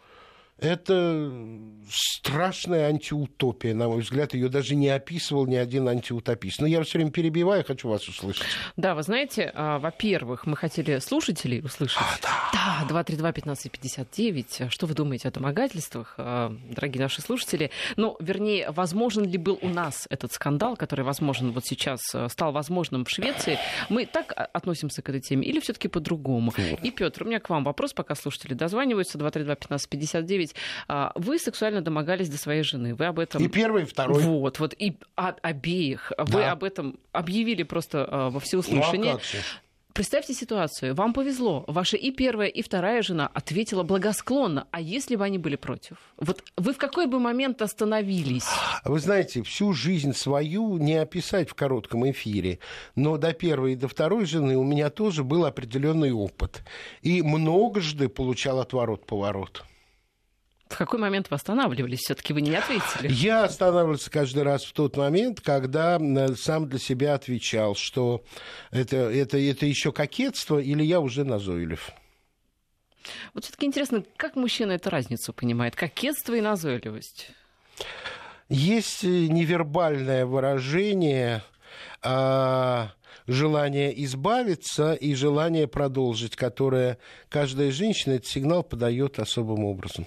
Это 0.59 1.31
страшная 1.89 2.89
антиутопия, 2.89 3.75
на 3.75 3.89
мой 3.89 4.01
взгляд. 4.01 4.35
Ее 4.35 4.49
даже 4.49 4.75
не 4.75 4.89
описывал 4.89 5.47
ни 5.47 5.55
один 5.55 5.89
антиутопист. 5.89 6.61
Но 6.61 6.67
я 6.67 6.83
все 6.83 6.99
время 6.99 7.13
перебиваю, 7.13 7.65
хочу 7.65 7.89
вас 7.89 8.09
услышать. 8.09 8.47
Да, 8.77 8.95
вы 8.95 9.03
знаете, 9.03 9.53
а, 9.55 9.79
во-первых, 9.79 10.47
мы 10.47 10.57
хотели 10.57 10.99
слушателей 10.99 11.61
услышать. 11.61 11.99
А, 12.01 12.19
да. 12.23 12.87
Да, 12.89 13.03
232-1559. 13.03 14.71
Что 14.71 14.87
вы 14.87 14.95
думаете 14.95 15.29
о 15.29 15.31
домогательствах, 15.31 16.15
а, 16.19 16.53
дорогие 16.71 17.03
наши 17.03 17.23
слушатели? 17.23 17.71
Ну, 17.97 18.17
вернее, 18.19 18.71
возможен 18.73 19.25
ли 19.25 19.39
был 19.39 19.59
у 19.63 19.69
нас 19.69 20.07
этот 20.11 20.33
скандал, 20.33 20.77
который 20.77 21.05
возможен 21.05 21.53
вот 21.53 21.65
сейчас 21.67 22.01
а, 22.15 22.29
стал 22.29 22.51
возможным 22.53 23.05
в 23.05 23.11
Швеции? 23.11 23.59
Мы 23.89 24.07
так 24.07 24.33
относимся 24.53 25.03
к 25.03 25.09
этой 25.09 25.21
теме 25.21 25.47
или 25.47 25.61
все-таки 25.61 25.87
по-другому? 25.87 26.53
И, 26.83 26.91
Петр, 26.91 27.23
у 27.23 27.27
меня 27.27 27.39
к 27.39 27.49
вам 27.49 27.63
вопрос, 27.63 27.93
пока 27.93 28.17
слушатели 28.17 28.55
дозваниваются. 28.55 29.19
232-1559 29.19 30.48
ведь 30.49 30.55
а, 30.89 31.13
вы 31.15 31.39
сексуально 31.39 31.81
домогались 31.81 32.29
до 32.29 32.39
своей 32.39 32.63
жены. 32.63 32.95
Вы 32.95 33.07
об 33.07 33.19
этом... 33.19 33.43
И 33.43 33.49
первый, 33.49 33.83
и 33.83 33.87
второй. 33.87 34.23
Вот, 34.23 34.59
вот, 34.59 34.75
и 34.79 34.97
от 35.15 35.39
обеих. 35.43 36.13
Да. 36.17 36.25
Вы 36.25 36.45
об 36.45 36.65
этом 36.65 36.99
объявили 37.13 37.63
просто 37.63 38.07
а, 38.11 38.31
во 38.31 38.41
всеуслышание. 38.41 39.15
Ну, 39.15 39.19
а? 39.19 39.59
Представьте 39.95 40.33
ситуацию. 40.33 40.95
Вам 40.95 41.13
повезло. 41.13 41.65
Ваша 41.67 41.97
и 41.97 42.13
первая, 42.13 42.47
и 42.49 42.63
вторая 42.63 43.03
жена 43.03 43.29
ответила 43.35 43.83
благосклонно. 43.83 44.69
А 44.71 44.81
если 44.81 45.17
бы 45.17 45.25
они 45.25 45.39
были 45.39 45.57
против? 45.57 45.97
Вот 46.19 46.45
вы 46.57 46.73
в 46.73 46.77
какой 46.77 47.07
бы 47.07 47.19
момент 47.19 47.63
остановились? 47.63 48.47
Вы 48.85 49.01
знаете, 49.01 49.43
всю 49.43 49.73
жизнь 49.73 50.13
свою 50.13 50.79
не 50.79 50.95
описать 50.95 51.51
в 51.51 51.55
коротком 51.55 52.09
эфире. 52.13 52.61
Но 52.95 53.17
до 53.17 53.33
первой 53.33 53.73
и 53.73 53.77
до 53.77 53.89
второй 53.89 54.25
жены 54.27 54.57
у 54.57 54.63
меня 54.63 54.89
тоже 54.91 55.25
был 55.25 55.45
определенный 55.45 56.13
опыт. 56.13 56.63
И 57.03 57.21
многожды 57.23 58.09
получал 58.09 58.61
отворот-поворот. 58.61 59.65
В 60.69 60.77
какой 60.77 60.99
момент 60.99 61.31
вы 61.31 61.37
останавливались? 61.37 62.01
Все-таки 62.01 62.33
вы 62.33 62.41
не 62.41 62.55
ответили. 62.55 63.11
Я 63.11 63.45
останавливался 63.45 64.11
каждый 64.11 64.43
раз 64.43 64.65
в 64.65 64.73
тот 64.73 64.97
момент, 64.97 65.41
когда 65.41 65.99
сам 66.37 66.69
для 66.69 66.79
себя 66.79 67.15
отвечал, 67.15 67.75
что 67.75 68.25
это, 68.71 68.97
это, 68.97 69.39
это 69.39 69.67
еще 69.67 69.93
кокетство 69.93 70.59
или 70.59 70.83
я 70.83 71.01
уже 71.01 71.25
назойлив. 71.25 71.91
Вот 73.35 73.45
все-таки 73.45 73.67
интересно, 73.67 74.05
как 74.17 74.37
мужчина 74.37 74.73
эту 74.73 74.91
разницу 74.91 75.33
понимает? 75.33 75.75
Кокетство 75.75 76.35
и 76.35 76.41
назойливость. 76.41 77.31
Есть 78.49 79.03
невербальное 79.03 80.25
выражение 80.25 81.43
а, 82.03 82.93
желание 83.27 84.05
избавиться 84.05 84.95
и 84.95 85.15
желание 85.15 85.69
продолжить, 85.69 86.35
которое 86.35 86.99
каждая 87.29 87.71
женщина 87.71 88.15
этот 88.15 88.27
сигнал 88.27 88.63
подает 88.63 89.19
особым 89.19 89.65
образом. 89.65 90.07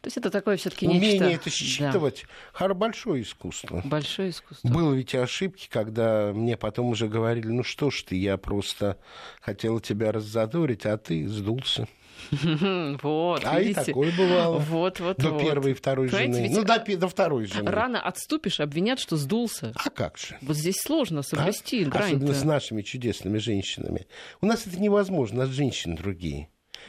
То 0.00 0.06
есть 0.06 0.16
это 0.16 0.30
такое 0.30 0.56
все-таки 0.56 0.86
Умение 0.86 1.12
нечто... 1.12 1.24
это 1.24 1.50
считывать 1.50 2.24
да. 2.58 2.74
большое 2.74 3.22
искусство. 3.22 3.82
Большое 3.84 4.30
искусство. 4.30 4.68
Было 4.68 4.94
ведь 4.94 5.14
и 5.14 5.18
ошибки, 5.18 5.68
когда 5.70 6.32
мне 6.32 6.56
потом 6.56 6.86
уже 6.86 7.08
говорили, 7.08 7.48
ну 7.48 7.62
что 7.62 7.90
ж 7.90 8.02
ты, 8.02 8.16
я 8.16 8.36
просто 8.36 8.98
хотела 9.40 9.80
тебя 9.80 10.12
раззадорить, 10.12 10.86
а 10.86 10.96
ты 10.96 11.28
сдулся. 11.28 11.88
Вот, 13.02 13.42
а 13.44 13.60
видите? 13.60 13.80
и 13.80 13.84
такое 13.84 14.12
бывало. 14.16 14.58
Вот, 14.58 15.00
вот, 15.00 15.18
до 15.18 15.30
вот. 15.30 15.42
первой 15.42 15.70
и 15.72 15.74
второй 15.74 16.08
Понимаете, 16.08 16.48
жены. 16.48 16.60
Ну, 16.60 16.64
до, 16.64 16.96
до 16.96 17.08
второй 17.08 17.46
жены. 17.46 17.70
Рано 17.70 18.00
отступишь, 18.00 18.60
обвинят, 18.60 18.98
что 18.98 19.16
сдулся. 19.16 19.72
А 19.76 19.90
как 19.90 20.18
же? 20.18 20.36
Вот 20.42 20.56
здесь 20.56 20.80
сложно 20.80 21.22
соблюсти 21.22 21.84
а? 21.84 21.88
грань 21.88 22.16
Особенно 22.16 22.34
с 22.34 22.44
нашими 22.44 22.82
чудесными 22.82 23.38
женщинами. 23.38 24.06
У 24.40 24.46
нас 24.46 24.66
это 24.66 24.80
невозможно, 24.80 25.42
у 25.42 25.46
нас 25.46 25.50
женщины 25.50 25.96
другие. 25.96 26.48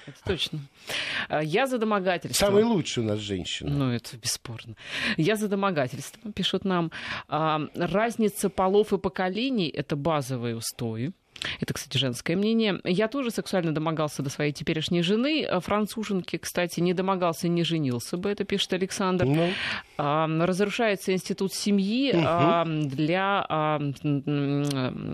Это 0.10 0.24
точно. 0.26 0.60
А, 1.28 1.44
я 1.44 1.68
за 1.68 1.78
домогательство. 1.78 2.46
Самый 2.46 2.64
лучший 2.64 3.04
у 3.04 3.06
нас 3.06 3.20
женщина. 3.20 3.70
Ну, 3.70 3.92
это 3.92 4.18
бесспорно. 4.18 4.76
Я 5.18 5.36
за 5.36 5.48
домогательство, 5.48 6.32
пишут 6.32 6.66
нам. 6.66 6.92
А, 7.28 7.62
разница 7.76 8.50
полов 8.50 8.94
и 8.94 8.98
поколений– 8.98 9.70
это 9.76 9.96
базовые 9.96 10.56
устои. 10.56 11.12
Это, 11.60 11.74
кстати, 11.74 11.98
женское 11.98 12.36
мнение. 12.36 12.80
Я 12.84 13.08
тоже 13.08 13.32
сексуально 13.32 13.74
домогался 13.74 14.22
до 14.24 14.30
своей 14.30 14.52
теперешней 14.52 15.02
жены. 15.02 15.48
Француженки, 15.62 16.38
кстати, 16.38 16.80
не 16.80 16.94
домогался, 16.94 17.48
не 17.48 17.64
женился 17.64 18.18
бы, 18.18 18.30
это 18.30 18.44
пишет 18.44 18.74
Александр. 18.74 19.26
Ну. 19.26 19.50
Разрушается 19.98 21.14
институт 21.14 21.54
семьи 21.54 22.12
угу. 22.14 22.88
для 22.88 23.80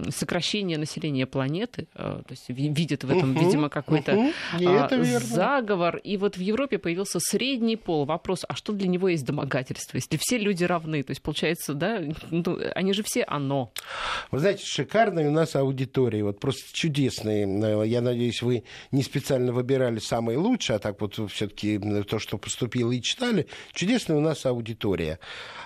сокращения 0.09 0.77
населения 0.77 1.25
планеты. 1.25 1.87
То 1.93 2.25
есть 2.29 2.45
видят 2.49 3.03
в 3.03 3.09
этом, 3.09 3.31
угу. 3.31 3.45
видимо, 3.45 3.69
какой-то 3.69 4.15
угу. 4.15 5.03
заговор. 5.19 5.97
И 5.97 6.17
вот 6.17 6.37
в 6.37 6.41
Европе 6.41 6.77
появился 6.77 7.19
средний 7.19 7.75
пол. 7.75 8.05
Вопрос, 8.05 8.45
а 8.47 8.55
что 8.55 8.73
для 8.73 8.87
него 8.87 9.09
есть 9.09 9.25
домогательство? 9.25 9.97
Если 9.97 10.17
все 10.19 10.37
люди 10.37 10.63
равны, 10.63 11.03
то 11.03 11.11
есть 11.11 11.21
получается, 11.21 11.73
да, 11.73 12.01
ну, 12.31 12.59
они 12.75 12.93
же 12.93 13.03
все 13.03 13.23
оно. 13.23 13.71
Вы 14.31 14.39
знаете, 14.39 14.65
шикарная 14.65 15.27
у 15.29 15.31
нас 15.31 15.55
аудитория 15.55 16.14
истории, 16.15 16.21
вот 16.21 16.39
просто 16.39 16.63
чудесные. 16.73 17.45
Э, 17.45 17.87
я 17.87 18.01
надеюсь, 18.01 18.41
вы 18.41 18.63
не 18.91 19.03
специально 19.03 19.51
выбирали 19.51 19.99
самые 19.99 20.37
лучшие, 20.37 20.77
а 20.77 20.79
так 20.79 21.01
вот 21.01 21.19
все-таки 21.31 21.79
то, 22.03 22.19
что 22.19 22.37
поступило 22.37 22.91
и 22.91 23.01
читали. 23.01 23.47
Чудесная 23.73 24.17
у 24.17 24.21
нас 24.21 24.45
аудитория. 24.45 25.19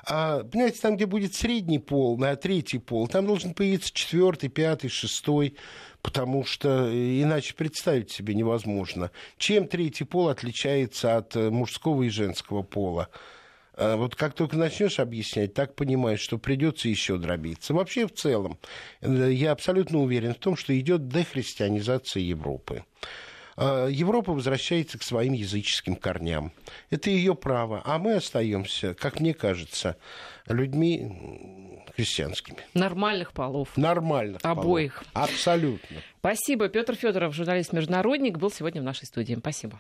А, 0.06 0.44
понимаете, 0.44 0.80
там, 0.82 0.96
где 0.96 1.06
будет 1.06 1.34
средний 1.34 1.80
пол, 1.80 2.18
на 2.18 2.36
третий 2.36 2.80
пол, 2.80 3.08
там 3.08 3.26
должен 3.26 3.54
появиться 3.54 3.92
четвертый, 3.94 4.50
пятый, 4.50 4.90
шестой 4.90 5.56
потому 6.02 6.46
что 6.46 6.90
иначе 6.94 7.54
представить 7.54 8.10
себе 8.10 8.34
невозможно. 8.34 9.12
Чем 9.38 9.68
третий 9.68 10.06
пол 10.06 10.30
отличается 10.30 11.18
от 11.18 11.36
э, 11.36 11.50
мужского 11.50 12.04
и 12.04 12.10
женского 12.10 12.62
пола? 12.62 13.10
А 13.80 13.96
вот 13.96 14.16
как 14.16 14.34
только 14.34 14.58
начнешь 14.58 15.00
объяснять, 15.00 15.54
так 15.54 15.74
понимаешь, 15.74 16.20
что 16.20 16.38
придется 16.38 16.90
еще 16.90 17.18
дробиться. 17.18 17.74
Вообще, 17.74 18.08
в 18.08 18.14
целом, 18.14 18.60
э, 19.00 19.30
я 19.32 19.54
абсолютно 19.54 20.00
уверен 20.00 20.34
в 20.34 20.38
том, 20.38 20.58
что 20.58 20.78
идет 20.78 21.08
дехристианизация 21.08 22.22
Европы. 22.22 22.84
А, 23.56 23.88
Европа 23.88 24.34
возвращается 24.34 25.00
к 25.00 25.04
своим 25.04 25.32
языческим 25.32 25.96
корням. 25.96 26.52
Это 26.90 27.10
ее 27.10 27.36
право. 27.36 27.82
А 27.86 28.00
мы 28.00 28.16
остаемся, 28.16 28.94
как 28.94 29.22
мне 29.22 29.34
кажется, 29.34 29.96
людьми 30.48 31.80
христианскими. 31.96 32.60
Нормальных 32.74 33.32
полов. 33.32 33.78
Нормальных 33.78 34.40
Обоих. 34.44 35.06
Полов. 35.14 35.30
Абсолютно. 35.32 35.98
Спасибо. 36.20 36.68
Петр 36.68 36.96
Федоров, 36.96 37.34
журналист-международник, 37.34 38.38
был 38.38 38.52
сегодня 38.52 38.82
в 38.82 38.86
нашей 38.86 39.06
студии. 39.06 39.36
Спасибо. 39.36 39.80